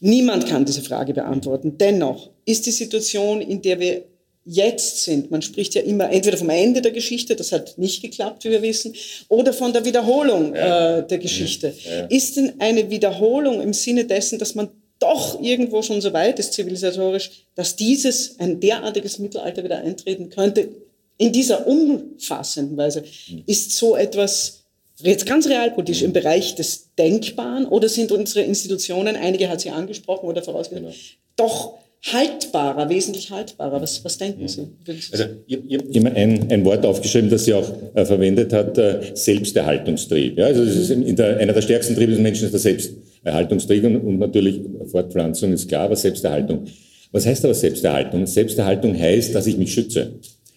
[0.00, 1.78] niemand kann diese Frage beantworten.
[1.78, 4.04] Dennoch ist die Situation, in der wir
[4.44, 8.44] jetzt sind, man spricht ja immer entweder vom Ende der Geschichte, das hat nicht geklappt,
[8.44, 8.94] wie wir wissen,
[9.28, 10.98] oder von der Wiederholung ja.
[10.98, 11.72] äh, der Geschichte.
[11.82, 12.04] Ja.
[12.06, 16.52] Ist denn eine Wiederholung im Sinne dessen, dass man doch irgendwo schon so weit ist
[16.52, 20.68] zivilisatorisch, dass dieses, ein derartiges Mittelalter wieder eintreten könnte,
[21.18, 23.02] in dieser umfassenden Weise,
[23.46, 24.64] ist so etwas
[25.00, 30.26] jetzt ganz realpolitisch im Bereich des Denkbaren oder sind unsere Institutionen, einige hat sie angesprochen
[30.28, 30.94] oder vorausgesagt, genau.
[31.36, 31.74] doch
[32.12, 33.80] haltbarer, wesentlich haltbarer.
[33.80, 34.68] Was, was denken Sie?
[35.12, 38.76] Also, ich, ich habe immer ein, ein Wort aufgeschrieben, das sie auch äh, verwendet hat,
[38.76, 40.38] äh, Selbsterhaltungstrieb.
[40.38, 43.96] Ja, also das ist der, einer der stärksten Triebe des Menschen ist der Selbsterhaltungstrieb und,
[43.96, 46.66] und natürlich Fortpflanzung ist klar, aber Selbsterhaltung.
[47.10, 48.26] Was heißt aber Selbsterhaltung?
[48.26, 50.12] Selbsterhaltung heißt, dass ich mich schütze.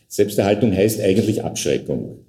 [0.07, 2.19] Selbsterhaltung heißt eigentlich Abschreckung.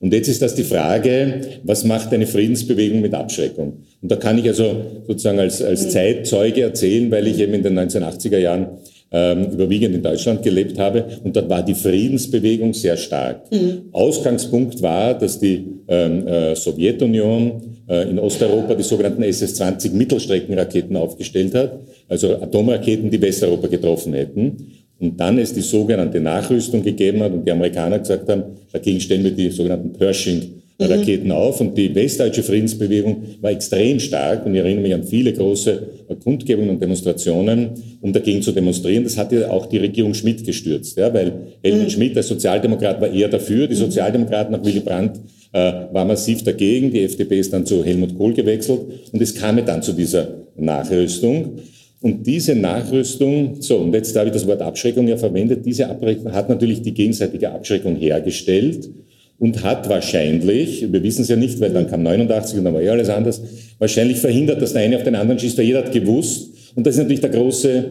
[0.00, 3.84] Und jetzt ist das die Frage, was macht eine Friedensbewegung mit Abschreckung?
[4.02, 4.74] Und da kann ich also
[5.06, 8.66] sozusagen als, als Zeitzeuge erzählen, weil ich eben in den 1980er Jahren
[9.12, 13.42] ähm, überwiegend in Deutschland gelebt habe und dort war die Friedensbewegung sehr stark.
[13.52, 13.90] Mhm.
[13.92, 21.54] Ausgangspunkt war, dass die ähm, äh, Sowjetunion äh, in Osteuropa die sogenannten SS-20 Mittelstreckenraketen aufgestellt
[21.54, 24.81] hat, also Atomraketen, die Westeuropa getroffen hätten.
[25.02, 29.24] Und dann es die sogenannte Nachrüstung gegeben hat und die Amerikaner gesagt haben, dagegen stellen
[29.24, 31.32] wir die sogenannten Pershing-Raketen mhm.
[31.32, 31.60] auf.
[31.60, 35.82] Und die westdeutsche Friedensbewegung war extrem stark und ich erinnere mich an viele große
[36.22, 39.02] Kundgebungen und Demonstrationen, um dagegen zu demonstrieren.
[39.02, 41.32] Das hat ja auch die Regierung Schmidt gestürzt, ja, weil
[41.64, 41.90] Helmut mhm.
[41.90, 43.80] Schmidt als Sozialdemokrat war eher dafür, die mhm.
[43.80, 45.18] Sozialdemokraten nach Willy Brandt
[45.52, 49.64] äh, war massiv dagegen, die FDP ist dann zu Helmut Kohl gewechselt und es kam
[49.66, 51.58] dann zu dieser Nachrüstung.
[52.02, 56.32] Und diese Nachrüstung, so, und jetzt habe ich das Wort Abschreckung ja verwendet, diese Abschreckung
[56.32, 58.90] hat natürlich die gegenseitige Abschreckung hergestellt
[59.38, 62.82] und hat wahrscheinlich, wir wissen es ja nicht, weil dann kam 89 und dann war
[62.82, 63.40] ja alles anders,
[63.78, 66.50] wahrscheinlich verhindert, dass der eine auf den anderen schießt, weil jeder hat gewusst.
[66.74, 67.84] Und das ist natürlich der große,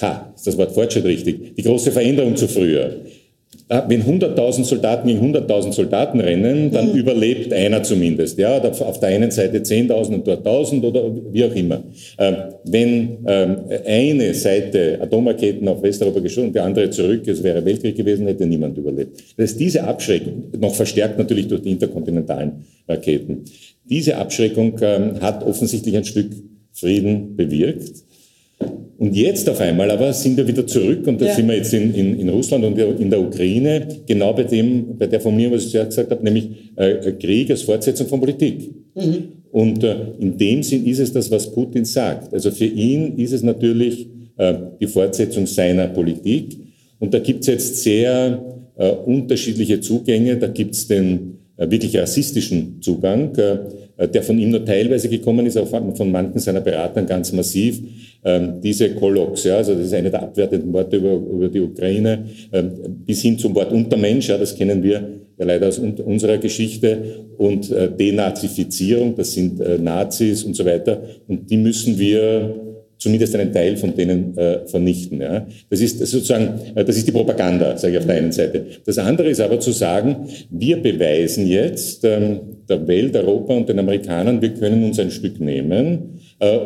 [0.00, 2.96] ha, ist das Wort Fortschritt richtig, die große Veränderung zu früher.
[3.72, 6.98] Ah, wenn 100.000 Soldaten gegen 100.000 Soldaten rennen, dann mhm.
[6.98, 8.38] überlebt einer zumindest.
[8.38, 11.82] Ja, auf der einen Seite 10.000 und dort 1.000 oder wie auch immer.
[12.18, 13.56] Ähm, wenn ähm,
[13.86, 18.44] eine Seite Atomraketen auf Westeuropa geschossen und die andere zurück, es wäre Weltkrieg gewesen, hätte
[18.44, 19.18] niemand überlebt.
[19.38, 23.44] Das ist diese Abschreckung, noch verstärkt natürlich durch die interkontinentalen Raketen.
[23.88, 26.30] Diese Abschreckung ähm, hat offensichtlich ein Stück
[26.72, 28.04] Frieden bewirkt.
[28.98, 31.34] Und jetzt auf einmal aber sind wir wieder zurück und da ja.
[31.34, 35.08] sind wir jetzt in, in, in, Russland und in der Ukraine, genau bei dem, bei
[35.08, 38.70] der Formulierung, was ich zuerst gesagt habe, nämlich äh, Krieg als Fortsetzung von Politik.
[38.94, 39.24] Mhm.
[39.50, 42.32] Und äh, in dem Sinn ist es das, was Putin sagt.
[42.32, 46.58] Also für ihn ist es natürlich äh, die Fortsetzung seiner Politik.
[46.98, 48.40] Und da gibt es jetzt sehr
[48.76, 50.36] äh, unterschiedliche Zugänge.
[50.36, 53.58] Da gibt es den äh, wirklich rassistischen Zugang, äh,
[53.98, 57.80] der von ihm nur teilweise gekommen ist, auch von manchen seiner Beratern ganz massiv.
[58.24, 62.24] Ähm, diese Kollox, ja, also das ist eine der abwertenden Worte über, über die Ukraine,
[62.52, 62.70] ähm,
[63.04, 64.92] bis hin zum Wort Untermensch, ja, das kennen wir
[65.38, 66.98] ja leider aus unserer Geschichte,
[67.38, 72.71] und äh, Denazifizierung, das sind äh, Nazis und so weiter, und die müssen wir
[73.02, 75.20] zumindest einen Teil von denen äh, vernichten.
[75.20, 75.46] Ja.
[75.68, 78.64] Das ist sozusagen, äh, das ist die Propaganda, sage ich auf der einen Seite.
[78.86, 83.78] Das andere ist aber zu sagen, wir beweisen jetzt ähm, der Welt, Europa und den
[83.80, 86.58] Amerikanern, wir können uns ein Stück nehmen äh,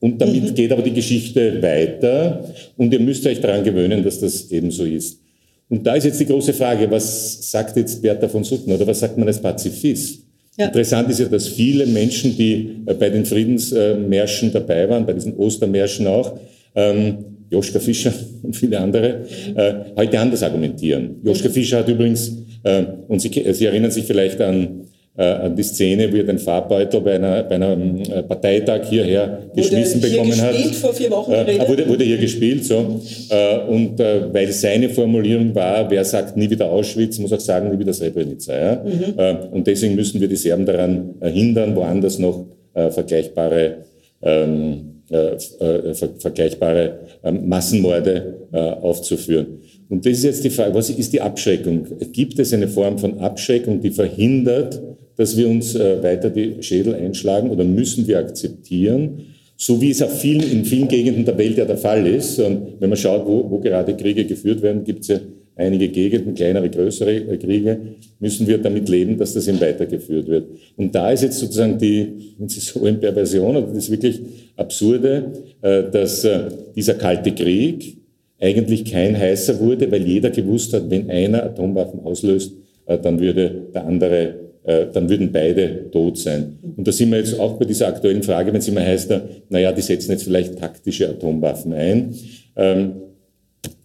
[0.00, 0.54] und damit mhm.
[0.54, 2.44] geht aber die Geschichte weiter
[2.76, 5.20] und ihr müsst euch daran gewöhnen, dass das eben so ist.
[5.68, 9.00] Und da ist jetzt die große Frage, was sagt jetzt Bertha von Sutten oder was
[9.00, 10.25] sagt man als Pazifist?
[10.56, 10.66] Ja.
[10.66, 15.36] Interessant ist ja, dass viele Menschen, die äh, bei den Friedensmärschen dabei waren, bei diesen
[15.36, 16.38] Ostermärschen auch,
[16.74, 17.18] ähm,
[17.50, 21.16] Joschka Fischer und viele andere, äh, heute anders argumentieren.
[21.22, 22.32] Joschka Fischer hat übrigens,
[22.62, 24.85] äh, und Sie, Sie erinnern sich vielleicht an äh,
[25.22, 30.02] an die Szene, wie er den Farbbeutel bei, einer, bei einem äh, Parteitag hierher geschmissen
[30.02, 30.52] wurde bekommen hat.
[30.52, 33.00] Gespielt vor vier Wochen äh, wurde, wurde hier gespielt, so.
[33.30, 37.70] Äh, und äh, weil seine Formulierung war, wer sagt nie wieder Auschwitz, muss auch sagen,
[37.70, 38.52] nie wieder Srebrenica.
[38.52, 38.84] Ja?
[38.84, 39.14] Mhm.
[39.16, 43.84] Äh, und deswegen müssen wir die Serben daran äh, hindern, woanders noch äh, vergleichbare
[44.22, 49.60] ähm, äh, äh, ver vergleichbare äh, Massenmorde äh, aufzuführen.
[49.88, 51.86] Und das ist jetzt die Frage, was ist die Abschreckung?
[52.12, 54.82] Gibt es eine Form von Abschreckung, die verhindert,
[55.16, 59.22] dass wir uns äh, weiter die Schädel einschlagen oder müssen wir akzeptieren,
[59.58, 62.38] So wie es auf vielen, in vielen Gegenden der Welt ja der Fall ist.
[62.38, 65.18] Und wenn man schaut, wo, wo gerade Kriege geführt werden, gibt es ja
[65.56, 67.78] einige Gegenden, kleinere, größere äh, Kriege,
[68.20, 70.44] müssen wir damit leben, dass das eben weitergeführt wird.
[70.76, 74.20] Und da ist jetzt sozusagen die, wenn Sie so in Perversion, das wirklich
[74.56, 77.96] Absurde, äh, dass äh, dieser kalte Krieg
[78.38, 82.52] eigentlich kein heißer wurde, weil jeder gewusst hat, wenn einer Atomwaffen auslöst,
[82.86, 86.58] dann würde der andere dann würden beide tot sein.
[86.76, 89.12] Und da sind wir jetzt auch bei dieser aktuellen Frage, wenn es immer heißt,
[89.48, 92.14] naja, die setzen jetzt vielleicht taktische Atomwaffen ein.
[92.56, 92.92] Ähm,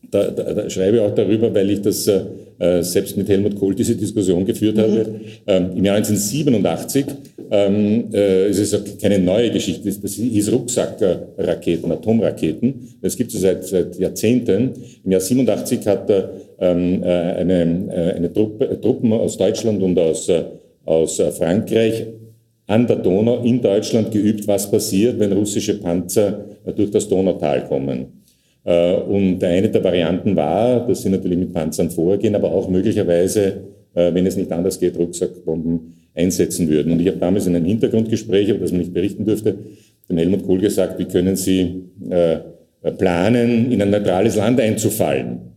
[0.10, 2.22] da, da, da schreibe ich auch darüber, weil ich das äh,
[2.60, 4.82] äh selbst mit Helmut Kohl diese Diskussion geführt mhm.
[4.82, 5.06] habe.
[5.48, 7.06] Ähm, Im Jahr 1987
[7.54, 12.96] ähm, äh, es ist es keine neue Geschichte, das hieß Rucksackraketen, Atomraketen.
[13.02, 14.72] Das gibt es seit, seit Jahrzehnten.
[15.04, 16.24] Im Jahr 87 hat äh,
[16.60, 20.44] ähm, äh, eine, äh, eine Truppe, Truppen aus Deutschland und aus, äh,
[20.86, 22.08] aus äh, Frankreich
[22.68, 28.22] an der Donau in Deutschland geübt, was passiert, wenn russische Panzer durch das Donautal kommen.
[28.64, 33.62] Äh, und eine der Varianten war, dass sie natürlich mit Panzern vorgehen, aber auch möglicherweise,
[33.94, 36.94] äh, wenn es nicht anders geht, Rucksackbomben einsetzen würden.
[36.94, 39.56] Und ich habe damals in einem Hintergrundgespräch, über das man nicht berichten durfte,
[40.10, 42.40] dem Helmut Kohl gesagt, wie können Sie äh,
[42.98, 45.51] planen, in ein neutrales Land einzufallen?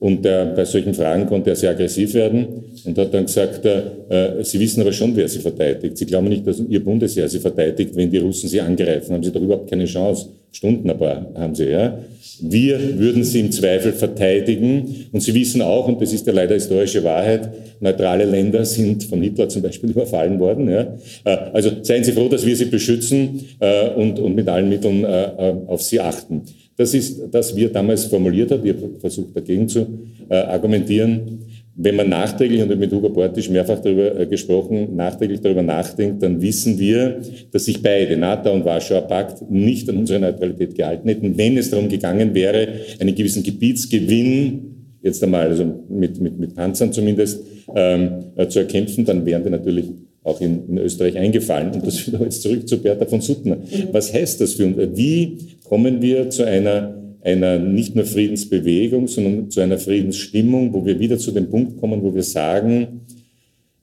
[0.00, 2.46] Und äh, bei solchen Fragen konnte er sehr aggressiv werden
[2.84, 5.98] und hat dann gesagt, äh, Sie wissen aber schon, wer Sie verteidigt.
[5.98, 9.12] Sie glauben nicht, dass Ihr Bundesheer Sie verteidigt, wenn die Russen Sie angreifen.
[9.12, 10.28] Haben Sie doch überhaupt keine Chance.
[10.52, 11.98] Stunden aber haben Sie, ja.
[12.40, 15.08] Wir würden Sie im Zweifel verteidigen.
[15.10, 19.20] Und Sie wissen auch, und das ist ja leider historische Wahrheit, neutrale Länder sind von
[19.20, 20.68] Hitler zum Beispiel überfallen worden.
[20.68, 20.96] Ja.
[21.24, 25.02] Äh, also seien Sie froh, dass wir Sie beschützen äh, und, und mit allen Mitteln
[25.02, 26.42] äh, auf Sie achten.
[26.78, 28.64] Das ist, das wir damals formuliert hat.
[28.64, 29.84] Ich habe versucht, dagegen zu
[30.28, 31.40] äh, argumentieren.
[31.74, 36.40] Wenn man nachträglich, und mit Hugo Bortisch mehrfach darüber äh, gesprochen, nachträglich darüber nachdenkt, dann
[36.40, 37.20] wissen wir,
[37.50, 41.70] dass sich beide, NATO und Warschauer Pakt, nicht an unsere Neutralität gehalten hätten, wenn es
[41.70, 42.68] darum gegangen wäre,
[43.00, 49.04] einen gewissen Gebietsgewinn, jetzt einmal, also mit, mit, mit Panzern zumindest, ähm, äh, zu erkämpfen,
[49.04, 49.86] dann wären die natürlich
[50.22, 51.72] auch in, in, Österreich eingefallen.
[51.72, 53.58] Und das führt aber jetzt zurück zu Bertha von Suttner.
[53.92, 54.76] Was heißt das für uns?
[54.96, 60.98] Wie kommen wir zu einer, einer nicht nur Friedensbewegung, sondern zu einer Friedensstimmung, wo wir
[60.98, 63.02] wieder zu dem Punkt kommen, wo wir sagen,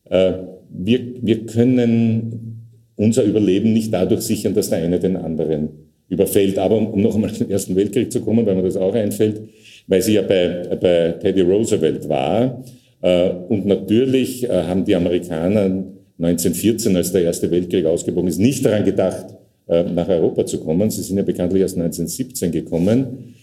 [0.09, 0.33] äh,
[0.69, 2.61] wir, wir können
[2.95, 5.69] unser Überleben nicht dadurch sichern, dass der eine den anderen
[6.09, 6.57] überfällt.
[6.57, 9.41] Aber um, um noch einmal den Ersten Weltkrieg zu kommen, weil mir das auch einfällt,
[9.88, 12.63] weil sie ja bei, bei Teddy Roosevelt war.
[13.01, 15.86] Äh, und natürlich äh, haben die Amerikaner
[16.18, 19.26] 1914, als der Erste Weltkrieg ausgebrochen ist, nicht daran gedacht,
[19.68, 20.89] äh, nach Europa zu kommen.
[20.89, 23.36] Sie sind ja bekanntlich erst 1917 gekommen.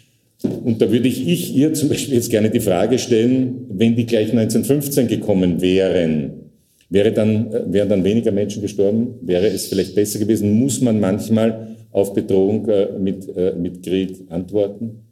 [0.65, 4.07] Und da würde ich, ich ihr zum Beispiel jetzt gerne die Frage stellen, wenn die
[4.07, 6.33] gleich 1915 gekommen wären,
[6.89, 9.15] wäre dann, äh, wären dann weniger Menschen gestorben?
[9.21, 10.53] Wäre es vielleicht besser gewesen?
[10.53, 15.03] Muss man manchmal auf Bedrohung äh, mit, mit Krieg antworten?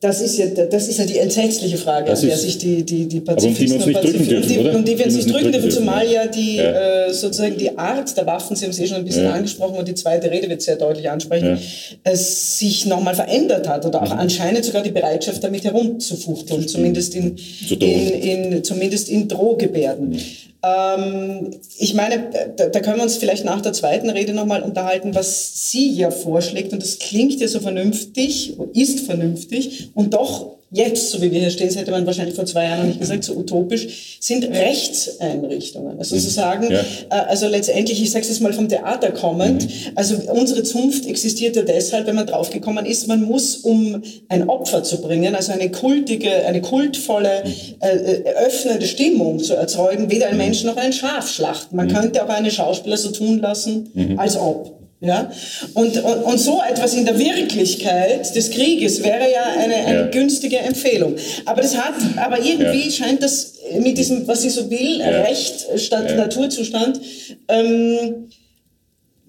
[0.00, 3.06] Das ist ja, das ist ja die entsetzliche Frage, das an der sich die, die,
[3.06, 6.08] die Pazifisten und, die und, dürfen, die, und die wir uns nicht drücken dürfen, zumal
[6.08, 7.06] ja die ja.
[7.06, 9.32] Äh, sozusagen die Art der Waffen, Sie haben es eh schon ein bisschen ja.
[9.32, 11.58] angesprochen und die zweite Rede wird sehr deutlich ansprechen,
[12.04, 14.20] es sich nochmal verändert hat oder auch mhm.
[14.20, 17.36] anscheinend sogar die Bereitschaft damit herumzufuchteln, zumindest in,
[17.68, 18.08] in,
[18.52, 20.10] in, zumindest in Drohgebärden.
[20.10, 20.20] Mhm.
[20.62, 25.14] Ähm, ich meine, da, da, können wir uns vielleicht nach der zweiten Rede nochmal unterhalten,
[25.14, 26.72] was sie ja vorschlägt.
[26.72, 29.90] Und das klingt ja so vernünftig, ist vernünftig.
[29.94, 32.80] Und doch jetzt, so wie wir hier stehen, das hätte man wahrscheinlich vor zwei Jahren
[32.80, 35.98] noch nicht gesagt, so utopisch, sind Rechtseinrichtungen.
[35.98, 36.80] Also zu sagen, ja.
[36.80, 39.92] äh, also letztendlich, ich sage es jetzt mal vom Theater kommend, mhm.
[39.94, 44.82] also unsere Zunft existiert ja deshalb, wenn man draufgekommen ist, man muss, um ein Opfer
[44.82, 47.52] zu bringen, also eine kultige, eine kultvolle, mhm.
[47.80, 50.38] äh, äh, öffnende Stimmung zu erzeugen, weder ein mhm.
[50.38, 51.76] Mensch noch ein Schaf schlachten.
[51.76, 51.92] Man mhm.
[51.92, 54.18] könnte auch einen Schauspieler so tun lassen, mhm.
[54.18, 54.77] als ob.
[55.00, 55.30] Ja?
[55.74, 60.06] Und, und, und so etwas in der Wirklichkeit des Krieges wäre ja eine, eine ja.
[60.06, 61.14] günstige Empfehlung.
[61.44, 62.90] Aber das hat, aber irgendwie ja.
[62.90, 65.22] scheint das mit diesem, was sie so will, ja.
[65.22, 67.00] Recht statt Naturzustand,
[67.48, 68.28] ähm,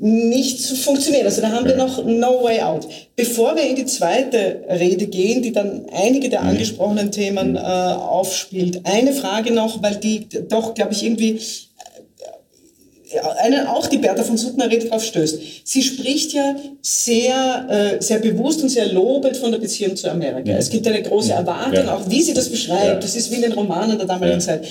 [0.02, 1.26] nicht zu funktionieren.
[1.26, 2.88] Also da haben wir noch no way out.
[3.18, 6.50] Bevor wir in die zweite Rede gehen, die dann einige der mhm.
[6.50, 11.40] angesprochenen Themen äh, aufspielt, eine Frage noch, weil die doch, glaube ich, irgendwie
[13.40, 15.40] einen auch die Bertha von Suttner Rede drauf stößt.
[15.64, 20.52] Sie spricht ja sehr, äh, sehr bewusst und sehr lobend von der Beziehung zu Amerika.
[20.52, 21.96] Es gibt eine große Erwartung, ja.
[21.96, 22.86] auch wie sie das beschreibt.
[22.86, 22.96] Ja.
[22.96, 24.42] Das ist wie in den Romanen der damaligen.
[24.42, 24.66] Zeit.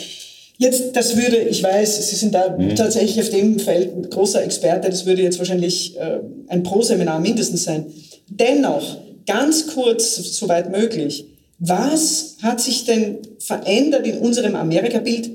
[0.61, 2.75] Jetzt, das würde, ich weiß, Sie sind da mhm.
[2.75, 6.19] tatsächlich auf dem Feld ein großer Experte, das würde jetzt wahrscheinlich äh,
[6.49, 7.87] ein Pro-Seminar mindestens sein.
[8.29, 11.27] Dennoch, ganz kurz, soweit möglich,
[11.61, 15.31] was hat sich denn verändert in unserem Amerika-Bild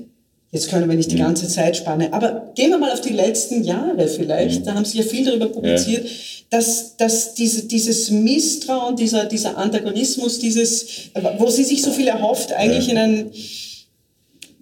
[0.54, 4.06] Jetzt können wir nicht die ganze Zeitspanne, aber gehen wir mal auf die letzten Jahre
[4.06, 4.64] vielleicht.
[4.64, 6.06] Da haben Sie ja viel darüber publiziert,
[6.48, 12.52] dass, dass diese, dieses Misstrauen, dieser, dieser Antagonismus, dieses, wo Sie sich so viel erhofft,
[12.52, 13.30] eigentlich in ein,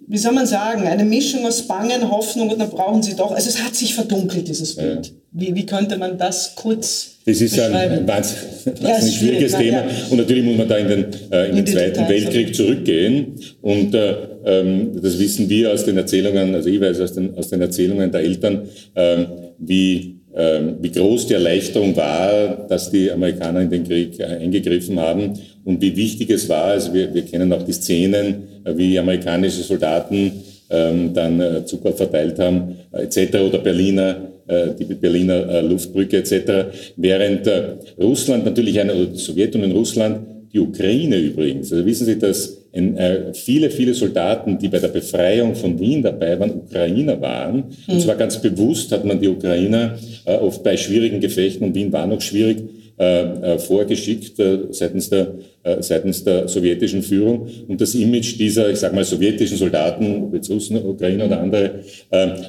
[0.07, 3.49] wie soll man sagen, eine Mischung aus Bangen, Hoffnung und dann brauchen Sie doch, also
[3.49, 5.13] es hat sich verdunkelt, dieses Bild.
[5.31, 9.77] Wie, wie könnte man das kurz das ist ein wahnsinnig, wahnsinnig schwieriges Thema.
[9.77, 9.87] Ja.
[10.09, 13.35] Und natürlich muss man da in den, äh, in den Zweiten Details, Weltkrieg zurückgehen.
[13.61, 17.47] Und äh, ähm, das wissen wir aus den Erzählungen, also ich weiß aus den, aus
[17.49, 19.25] den Erzählungen der Eltern, äh,
[19.57, 25.33] wie, wie groß die Erleichterung war, dass die Amerikaner in den Krieg äh, eingegriffen haben
[25.63, 26.65] und wie wichtig es war.
[26.65, 30.31] Also wir, wir kennen auch die Szenen, äh, wie amerikanische Soldaten
[30.71, 33.35] ähm, dann äh, Zucker verteilt haben, etc.
[33.35, 34.29] oder Berliner
[34.77, 36.75] die Berliner Luftbrücke etc.
[36.97, 40.19] Während äh, Russland natürlich eine, oder die Sowjetunion Russland,
[40.51, 44.87] die Ukraine übrigens, also wissen Sie, dass in, äh, viele, viele Soldaten, die bei der
[44.87, 47.57] Befreiung von Wien dabei waren, Ukrainer waren.
[47.57, 47.93] Mhm.
[47.93, 49.95] Und zwar ganz bewusst hat man die Ukrainer
[50.25, 52.57] äh, oft bei schwierigen Gefechten, und Wien war noch schwierig,
[52.97, 55.33] äh, vorgeschickt seitens der,
[55.79, 57.47] seitens der sowjetischen Führung.
[57.67, 61.79] Und das Image dieser, ich sage mal, sowjetischen Soldaten, ob jetzt Russen, Ukrainer oder andere,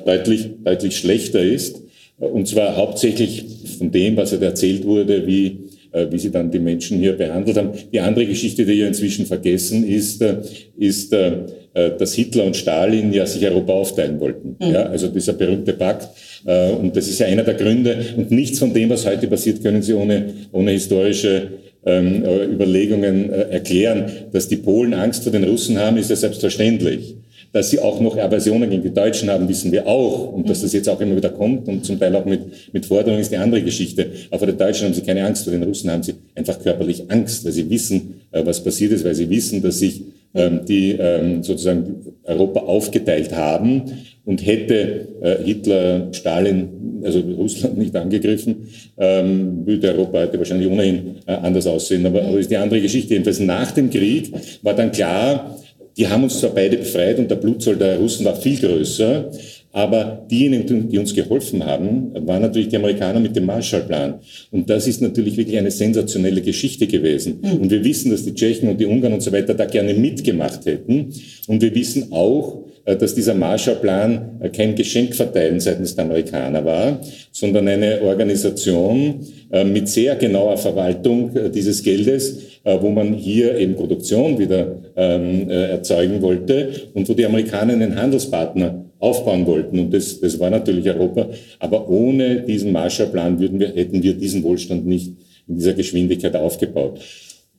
[0.05, 1.81] deutlich, deutlich schlechter ist.
[2.19, 3.45] Und zwar hauptsächlich
[3.79, 5.64] von dem, was erzählt wurde, wie, äh,
[6.11, 7.71] wie sie dann die Menschen hier behandelt haben.
[7.93, 10.37] Die andere Geschichte, die ja inzwischen vergessen ist, äh,
[10.77, 11.39] ist, äh,
[11.73, 14.57] dass Hitler und Stalin ja sich Europa aufteilen wollten.
[14.61, 14.73] Mhm.
[14.73, 16.09] Ja, also dieser berühmte Pakt.
[16.45, 17.97] Und das ist ja einer der Gründe.
[18.17, 21.49] Und nichts von dem, was heute passiert, können Sie ohne, ohne historische
[21.85, 22.23] ähm,
[22.53, 24.05] Überlegungen erklären.
[24.31, 27.17] Dass die Polen Angst vor den Russen haben, ist ja selbstverständlich.
[27.55, 30.33] Dass sie auch noch Aversionen gegen die Deutschen haben, wissen wir auch.
[30.33, 32.41] Und dass das jetzt auch immer wieder kommt und zum Teil auch mit,
[32.73, 34.11] mit Forderungen ist die andere Geschichte.
[34.31, 37.05] Aber vor den Deutschen haben sie keine Angst, vor den Russen haben sie einfach körperlich
[37.09, 40.03] Angst, weil sie wissen, äh, was passiert ist, weil sie wissen, dass sich
[40.35, 41.95] ähm, die ähm, sozusagen
[42.25, 43.83] Europa aufgeteilt haben.
[44.25, 48.67] Und hätte äh, Hitler, Stalin, also Russland nicht angegriffen,
[48.99, 52.05] ähm, würde Europa heute wahrscheinlich ohnehin äh, anders aussehen.
[52.05, 53.13] Aber, aber das ist die andere Geschichte.
[53.13, 54.33] Jedenfalls nach dem Krieg
[54.63, 55.57] war dann klar,
[55.97, 59.31] die haben uns zwar beide befreit und der Blutzoll der Russen war viel größer,
[59.73, 64.21] aber diejenigen, die uns geholfen haben, waren natürlich die Amerikaner mit dem Marshallplan.
[64.53, 67.41] Und das ist natürlich wirklich eine sensationelle Geschichte gewesen.
[67.43, 67.63] Mhm.
[67.63, 70.65] Und wir wissen, dass die Tschechen und die Ungarn und so weiter da gerne mitgemacht
[70.67, 71.13] hätten.
[71.49, 77.01] Und wir wissen auch, dass dieser Marshallplan äh, kein Geschenk verteilen seitens der Amerikaner war,
[77.33, 79.21] sondern eine Organisation
[79.51, 86.23] äh, mit sehr genauer Verwaltung dieses Geldes, wo man hier eben Produktion wieder ähm, erzeugen
[86.23, 89.79] wollte und wo die Amerikaner einen Handelspartner aufbauen wollten.
[89.79, 91.29] Und das, das war natürlich Europa.
[91.59, 95.13] Aber ohne diesen Marshallplan würden wir, hätten wir diesen Wohlstand nicht
[95.47, 97.01] in dieser Geschwindigkeit aufgebaut.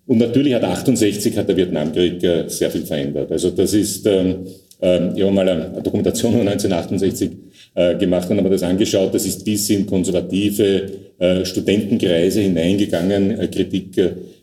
[0.07, 3.31] Und natürlich hat 68 hat der Vietnamkrieg sehr viel verändert.
[3.31, 4.45] Also das ist, ähm,
[5.15, 7.31] ich habe mal eine Dokumentation von 1968
[7.77, 9.13] äh, gemacht und habe mir das angeschaut.
[9.13, 10.83] Das ist bis in konservative
[11.19, 13.99] äh, Studentenkreise hineingegangen, äh, Kritik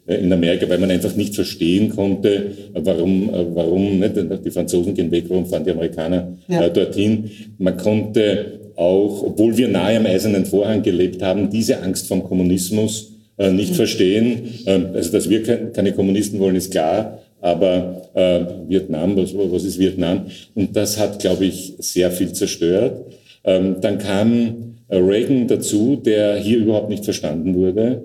[0.07, 4.15] in Amerika, weil man einfach nicht verstehen konnte, warum, warum nicht,
[4.45, 6.69] die Franzosen gehen weg, warum fahren die Amerikaner ja.
[6.69, 7.31] dorthin.
[7.57, 13.13] Man konnte auch, obwohl wir nahe am Eisernen Vorhang gelebt haben, diese Angst vom Kommunismus
[13.39, 13.77] nicht mhm.
[13.77, 14.43] verstehen.
[14.67, 17.22] Ähm, also, dass wir keine Kommunisten wollen, ist klar.
[17.43, 20.27] Aber äh, Vietnam, was, was ist Vietnam?
[20.55, 23.05] Und das hat, glaube ich, sehr viel zerstört.
[23.45, 28.03] Ähm, dann kam äh, Reagan dazu, der hier überhaupt nicht verstanden wurde.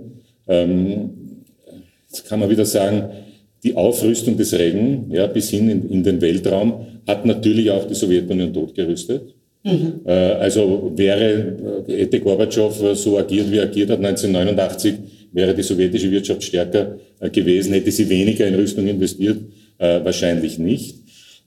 [0.47, 1.11] Ähm,
[2.09, 3.09] jetzt kann man wieder sagen,
[3.63, 7.93] die Aufrüstung des Reagan ja, bis hin in, in den Weltraum hat natürlich auch die
[7.93, 9.35] Sowjetunion totgerüstet.
[9.63, 10.01] Mhm.
[10.05, 14.95] Äh, also wäre, äh, hätte Gorbatschow so agiert, wie er agiert hat 1989,
[15.37, 19.37] wäre die sowjetische Wirtschaft stärker äh, gewesen, hätte sie weniger in Rüstung investiert,
[19.77, 20.95] äh, wahrscheinlich nicht.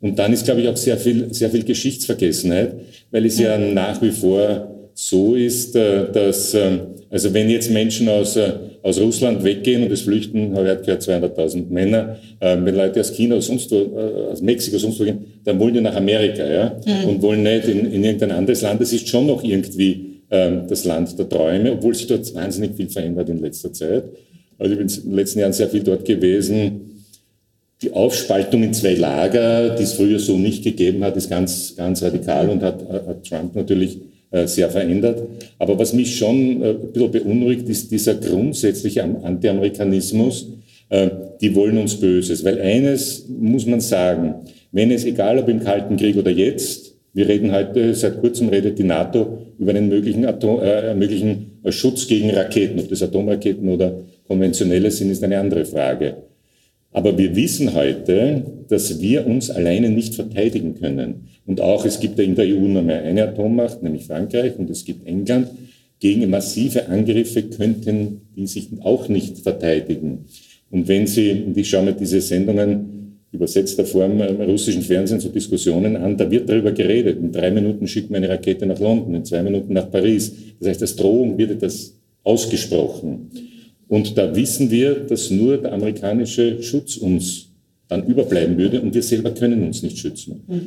[0.00, 2.74] Und dann ist, glaube ich, auch sehr viel, sehr viel Geschichtsvergessenheit,
[3.10, 6.80] weil es ja nach wie vor so ist, äh, dass, ähm,
[7.10, 8.38] also wenn jetzt Menschen aus,
[8.82, 13.40] aus Russland weggehen und es flüchten, habe ich gehört, 200.000 Männer, wenn Leute aus China,
[13.40, 13.78] sonst wo,
[14.30, 17.08] aus Mexiko, sonst wo gehen, dann wollen die nach Amerika, ja, mhm.
[17.08, 18.80] und wollen nicht in, in irgendein anderes Land.
[18.80, 22.88] Das ist schon noch irgendwie ähm, das Land der Träume, obwohl sich dort wahnsinnig viel
[22.88, 24.04] verändert in letzter Zeit.
[24.58, 27.02] Also ich bin in den letzten Jahren sehr viel dort gewesen.
[27.82, 32.02] Die Aufspaltung in zwei Lager, die es früher so nicht gegeben hat, ist ganz, ganz
[32.02, 33.98] radikal und hat, hat Trump natürlich
[34.30, 35.22] äh, sehr verändert.
[35.58, 40.48] Aber was mich schon äh, ein bisschen beunruhigt, ist dieser grundsätzliche Anti-Amerikanismus.
[40.90, 41.08] Äh,
[41.40, 42.44] die wollen uns Böses.
[42.44, 44.34] Weil eines muss man sagen,
[44.72, 48.78] wenn es, egal ob im Kalten Krieg oder jetzt, wir reden heute, seit kurzem redet
[48.78, 52.80] die NATO über einen möglichen, Atom, äh, möglichen Schutz gegen Raketen.
[52.80, 53.94] Ob das Atomraketen oder
[54.26, 56.16] konventionelle sind, ist eine andere Frage.
[56.92, 61.28] Aber wir wissen heute, dass wir uns alleine nicht verteidigen können.
[61.46, 64.70] Und auch es gibt ja in der EU nur mehr eine Atommacht, nämlich Frankreich, und
[64.70, 65.48] es gibt England.
[66.00, 70.24] Gegen massive Angriffe könnten die sich auch nicht verteidigen.
[70.70, 72.99] Und wenn Sie, und ich schaue mir diese Sendungen
[73.32, 77.18] übersetzter Form im russischen Fernsehen zu Diskussionen an, da wird darüber geredet.
[77.18, 80.32] In drei Minuten schickt man eine Rakete nach London, in zwei Minuten nach Paris.
[80.58, 83.30] Das heißt, als Drohung wird das ausgesprochen.
[83.88, 87.48] Und da wissen wir, dass nur der amerikanische Schutz uns
[87.88, 90.42] dann überbleiben würde und wir selber können uns nicht schützen.
[90.46, 90.60] Mhm.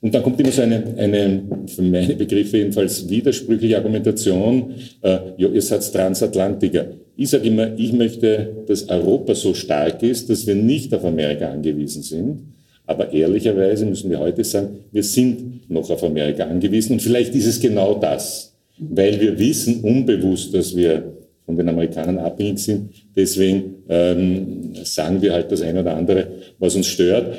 [0.00, 5.48] Und dann kommt immer so eine, eine für meine Begriffe jedenfalls widersprüchliche Argumentation, äh, ja,
[5.48, 6.86] ihr seid Transatlantiker.
[7.20, 11.50] Ich sage immer, ich möchte, dass Europa so stark ist, dass wir nicht auf Amerika
[11.50, 12.54] angewiesen sind.
[12.86, 16.94] Aber ehrlicherweise müssen wir heute sagen, wir sind noch auf Amerika angewiesen.
[16.94, 21.12] Und vielleicht ist es genau das, weil wir wissen unbewusst, dass wir
[21.44, 22.88] von den Amerikanern abhängig sind.
[23.14, 26.26] Deswegen ähm, sagen wir halt das eine oder andere,
[26.58, 27.36] was uns stört.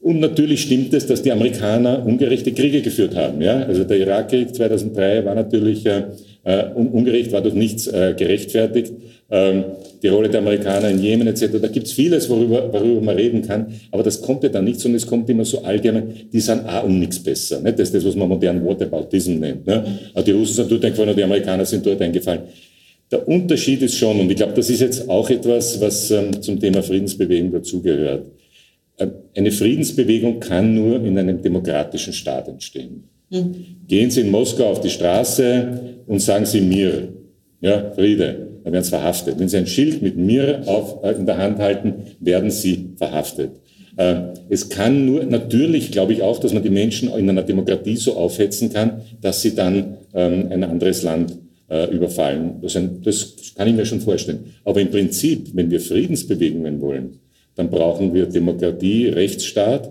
[0.00, 3.40] Und natürlich stimmt es, dass die Amerikaner ungerechte Kriege geführt haben.
[3.40, 3.60] Ja?
[3.62, 6.06] Also der Irakkrieg 2003 war natürlich äh,
[6.46, 8.92] äh ungerecht, war durch nichts äh, gerechtfertigt.
[9.28, 9.64] Ähm,
[10.02, 11.46] die Rolle der Amerikaner in Jemen etc.
[11.60, 13.66] Da gibt es vieles, worüber, worüber man reden kann.
[13.90, 16.84] Aber das kommt ja dann nicht, sondern es kommt immer so allgemein, die sind auch
[16.84, 17.60] um nichts besser.
[17.60, 17.72] Ne?
[17.72, 19.66] Das ist das, was man modernen Whataboutism nennt.
[19.66, 19.84] Ne?
[20.24, 22.42] Die Russen sind dort eingefallen und die Amerikaner sind dort eingefallen.
[23.10, 26.58] Der Unterschied ist schon, und ich glaube, das ist jetzt auch etwas, was ähm, zum
[26.58, 28.26] Thema Friedensbewegung dazugehört.
[28.98, 33.04] Ähm, eine Friedensbewegung kann nur in einem demokratischen Staat entstehen.
[33.30, 37.08] Gehen Sie in Moskau auf die Straße und sagen Sie mir,
[37.60, 39.38] ja, Friede, dann werden Sie verhaftet.
[39.38, 43.50] Wenn Sie ein Schild mit mir auf, äh, in der Hand halten, werden Sie verhaftet.
[43.96, 47.96] Äh, es kann nur, natürlich glaube ich auch, dass man die Menschen in einer Demokratie
[47.96, 52.56] so aufhetzen kann, dass sie dann ähm, ein anderes Land äh, überfallen.
[52.62, 54.54] Das, ein, das kann ich mir schon vorstellen.
[54.64, 57.18] Aber im Prinzip, wenn wir Friedensbewegungen wollen,
[57.54, 59.90] dann brauchen wir Demokratie, Rechtsstaat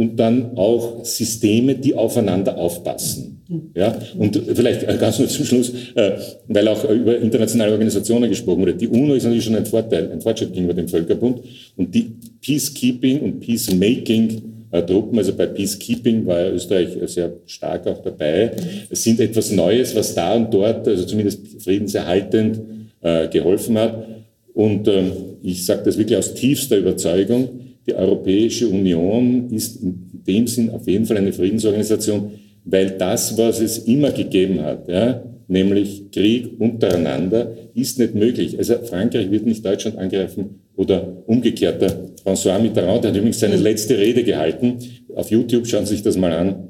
[0.00, 3.42] und dann auch Systeme, die aufeinander aufpassen.
[3.74, 6.12] Ja, und vielleicht ganz nur zum Schluss, äh,
[6.48, 8.74] weil auch über internationale Organisationen gesprochen wurde.
[8.76, 11.40] Die UNO ist natürlich schon ein Vorteil, ein Fortschritt gegenüber dem Völkerbund
[11.76, 18.00] und die Peacekeeping und Peacemaking äh, Truppen, also bei Peacekeeping war Österreich sehr stark auch
[18.02, 18.52] dabei.
[18.92, 22.58] Sind etwas Neues, was da und dort, also zumindest friedenserhaltend,
[23.02, 24.06] äh, geholfen hat.
[24.54, 30.46] Und ähm, ich sage das wirklich aus tiefster Überzeugung, die Europäische Union ist in dem
[30.46, 32.32] Sinn auf jeden Fall eine Friedensorganisation,
[32.64, 38.58] weil das, was es immer gegeben hat, ja, nämlich Krieg untereinander, ist nicht möglich.
[38.58, 41.82] Also Frankreich wird nicht Deutschland angreifen oder umgekehrt.
[41.82, 44.78] Der François Mitterrand der hat übrigens seine letzte Rede gehalten.
[45.16, 46.68] Auf YouTube schauen Sie sich das mal an.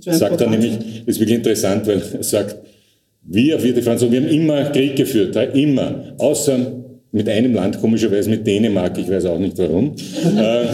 [0.00, 2.56] Sagt er nämlich, ist wirklich interessant, weil er sagt,
[3.22, 6.14] wir, wir die Franzosen, wir haben immer Krieg geführt, immer.
[6.16, 6.85] Außer
[7.16, 9.94] mit einem Land, komischerweise mit Dänemark, ich weiß auch nicht warum.
[10.38, 10.64] äh,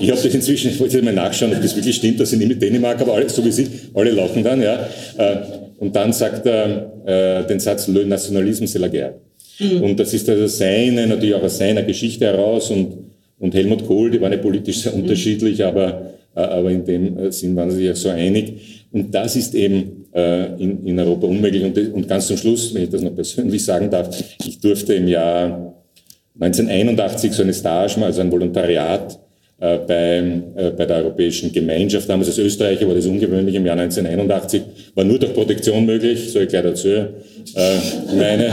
[0.00, 2.48] ich habe das inzwischen, ich wollte mal nachschauen, ob das wirklich stimmt, dass sie nicht
[2.48, 4.86] mit Dänemark, aber alle, so wie sie, alle lachen dann, ja.
[5.16, 5.36] Äh,
[5.78, 9.14] und dann sagt er äh, den Satz, le nationalisme c'est la guerre.
[9.58, 9.82] Mhm.
[9.82, 12.88] Und das ist also seine, natürlich auch aus seiner Geschichte heraus und,
[13.38, 15.02] und Helmut Kohl, die waren ja politisch sehr mhm.
[15.02, 18.84] unterschiedlich, aber, äh, aber in dem äh, Sinn waren sie sich auch so einig.
[18.92, 21.64] Und das ist eben äh, in, in Europa unmöglich.
[21.64, 24.10] Und, und ganz zum Schluss, wenn ich das noch persönlich sagen darf,
[24.44, 25.77] ich durfte im Jahr
[26.40, 29.18] 1981 so eine Stage, also ein Volontariat
[29.60, 30.18] äh, bei,
[30.54, 32.08] äh, bei der Europäischen Gemeinschaft.
[32.08, 34.62] Damals als Österreicher war das ungewöhnlich im Jahr 1981,
[34.94, 36.88] war nur durch Protektion möglich, so ich gleich dazu.
[36.88, 37.08] Äh,
[38.16, 38.52] meine,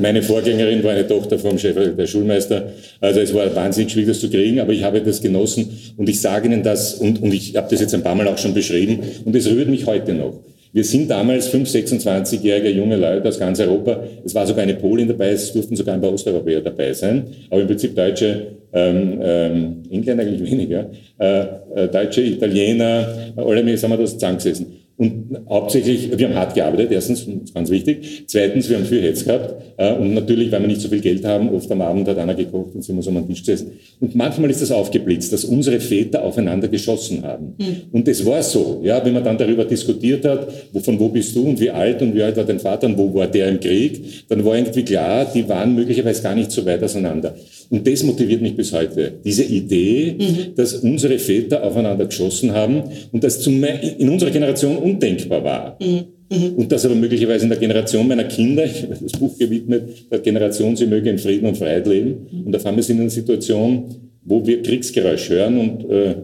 [0.00, 2.72] meine Vorgängerin war eine Tochter vom Chef, der Schulmeister.
[3.00, 6.20] Also es war wahnsinnig schwierig, das zu kriegen, aber ich habe das genossen und ich
[6.20, 8.98] sage Ihnen das und, und ich habe das jetzt ein paar Mal auch schon beschrieben
[9.24, 10.40] und es rührt mich heute noch.
[10.72, 14.04] Wir sind damals 5, 26-jährige junge Leute aus ganz Europa.
[14.24, 17.26] Es war sogar eine Polin dabei, es durften sogar ein paar Osteuropäer dabei sein.
[17.50, 21.40] Aber im Prinzip Deutsche, ähm, ähm, Engländer eigentlich weniger, äh,
[21.74, 24.79] äh, Deutsche, Italiener, alle sind wir da zusammengesessen.
[25.00, 28.24] Und hauptsächlich, wir haben hart gearbeitet, erstens, ganz wichtig.
[28.26, 29.54] Zweitens, wir haben viel Hetz gehabt.
[29.78, 32.34] Äh, und natürlich, weil wir nicht so viel Geld haben, oft am Abend hat einer
[32.34, 33.72] gekocht und sind wir so am Tisch gesessen.
[33.98, 37.54] Und manchmal ist das aufgeblitzt, dass unsere Väter aufeinander geschossen haben.
[37.56, 37.76] Mhm.
[37.92, 41.48] Und das war so, ja, wenn man dann darüber diskutiert hat, von wo bist du
[41.48, 44.28] und wie alt und wie alt war dein Vater und wo war der im Krieg,
[44.28, 47.34] dann war irgendwie klar, die waren möglicherweise gar nicht so weit auseinander.
[47.70, 49.12] Und das motiviert mich bis heute.
[49.24, 50.54] Diese Idee, mhm.
[50.56, 55.78] dass unsere Väter aufeinander geschossen haben und das in unserer Generation undenkbar war.
[55.80, 56.04] Mhm.
[56.30, 56.54] Mhm.
[56.56, 60.18] Und das aber möglicherweise in der Generation meiner Kinder, ich habe das Buch gewidmet, der
[60.18, 62.26] Generation, sie möge in Frieden und Freiheit leben.
[62.30, 62.46] Mhm.
[62.46, 63.84] Und da fahren wir in einer Situation,
[64.24, 66.16] wo wir Kriegsgeräusch hören und äh,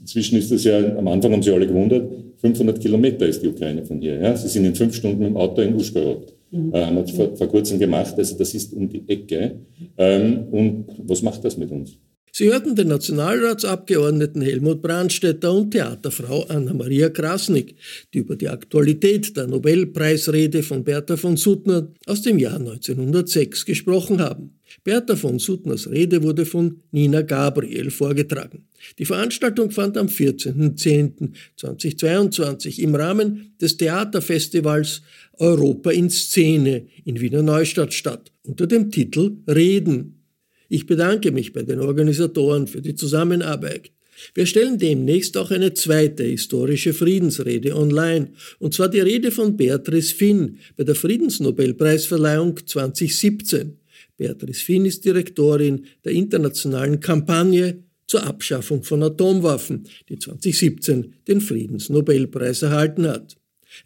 [0.00, 3.84] inzwischen ist das ja, am Anfang haben sie alle gewundert, 500 Kilometer ist die Ukraine
[3.84, 4.18] von hier.
[4.20, 4.36] Ja?
[4.36, 6.32] Sie sind in fünf Stunden dem Auto in Uschgorod.
[6.50, 6.74] Mhm.
[6.74, 8.14] Äh, haben wir vor, vor, kurzem gemacht.
[8.16, 9.60] Also das ist um die Ecke.
[9.96, 11.98] Ähm, und was macht das mit uns?
[12.32, 17.74] Sie hörten den Nationalratsabgeordneten Helmut Brandstetter und Theaterfrau Anna-Maria Krasnick,
[18.14, 24.20] die über die Aktualität der Nobelpreisrede von Bertha von Suttner aus dem Jahr 1906 gesprochen
[24.20, 24.57] haben.
[24.84, 28.64] Bertha von Suttners Rede wurde von Nina Gabriel vorgetragen.
[28.98, 35.02] Die Veranstaltung fand am 14.10.2022 im Rahmen des Theaterfestivals
[35.34, 40.22] Europa in Szene in Wiener Neustadt statt, unter dem Titel Reden.
[40.68, 43.90] Ich bedanke mich bei den Organisatoren für die Zusammenarbeit.
[44.34, 50.14] Wir stellen demnächst auch eine zweite historische Friedensrede online, und zwar die Rede von Beatrice
[50.14, 53.78] Finn bei der Friedensnobelpreisverleihung 2017.
[54.18, 62.62] Beatrice Finn ist Direktorin der internationalen Kampagne zur Abschaffung von Atomwaffen, die 2017 den Friedensnobelpreis
[62.62, 63.36] erhalten hat.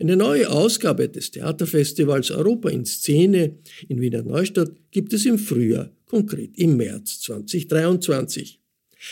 [0.01, 3.59] Eine neue Ausgabe des Theaterfestivals Europa in Szene
[3.89, 8.61] in Wiener Neustadt gibt es im Frühjahr, konkret im März 2023.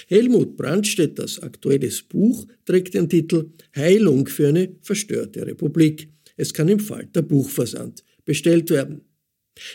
[0.07, 6.09] Helmut Brandstätters aktuelles Buch trägt den Titel Heilung für eine verstörte Republik.
[6.37, 9.03] Es kann im Falter Buchversand bestellt werden.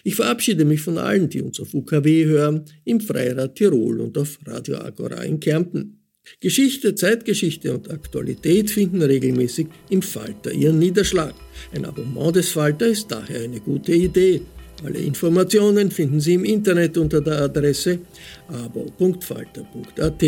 [0.03, 4.39] Ich verabschiede mich von allen, die uns auf UKW hören, im Freirad Tirol und auf
[4.45, 5.99] Radio Agora in Kärnten.
[6.39, 11.35] Geschichte, Zeitgeschichte und Aktualität finden regelmäßig im Falter ihren Niederschlag.
[11.71, 14.41] Ein Abonnement des Falter ist daher eine gute Idee.
[14.83, 17.99] Alle Informationen finden Sie im Internet unter der Adresse
[18.47, 20.23] abo.falter.at.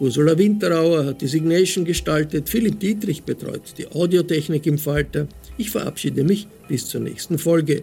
[0.00, 5.26] Ursula Winterauer hat die Signation gestaltet, Philipp Dietrich betreut die Audiotechnik im Falter.
[5.58, 7.82] Ich verabschiede mich bis zur nächsten Folge.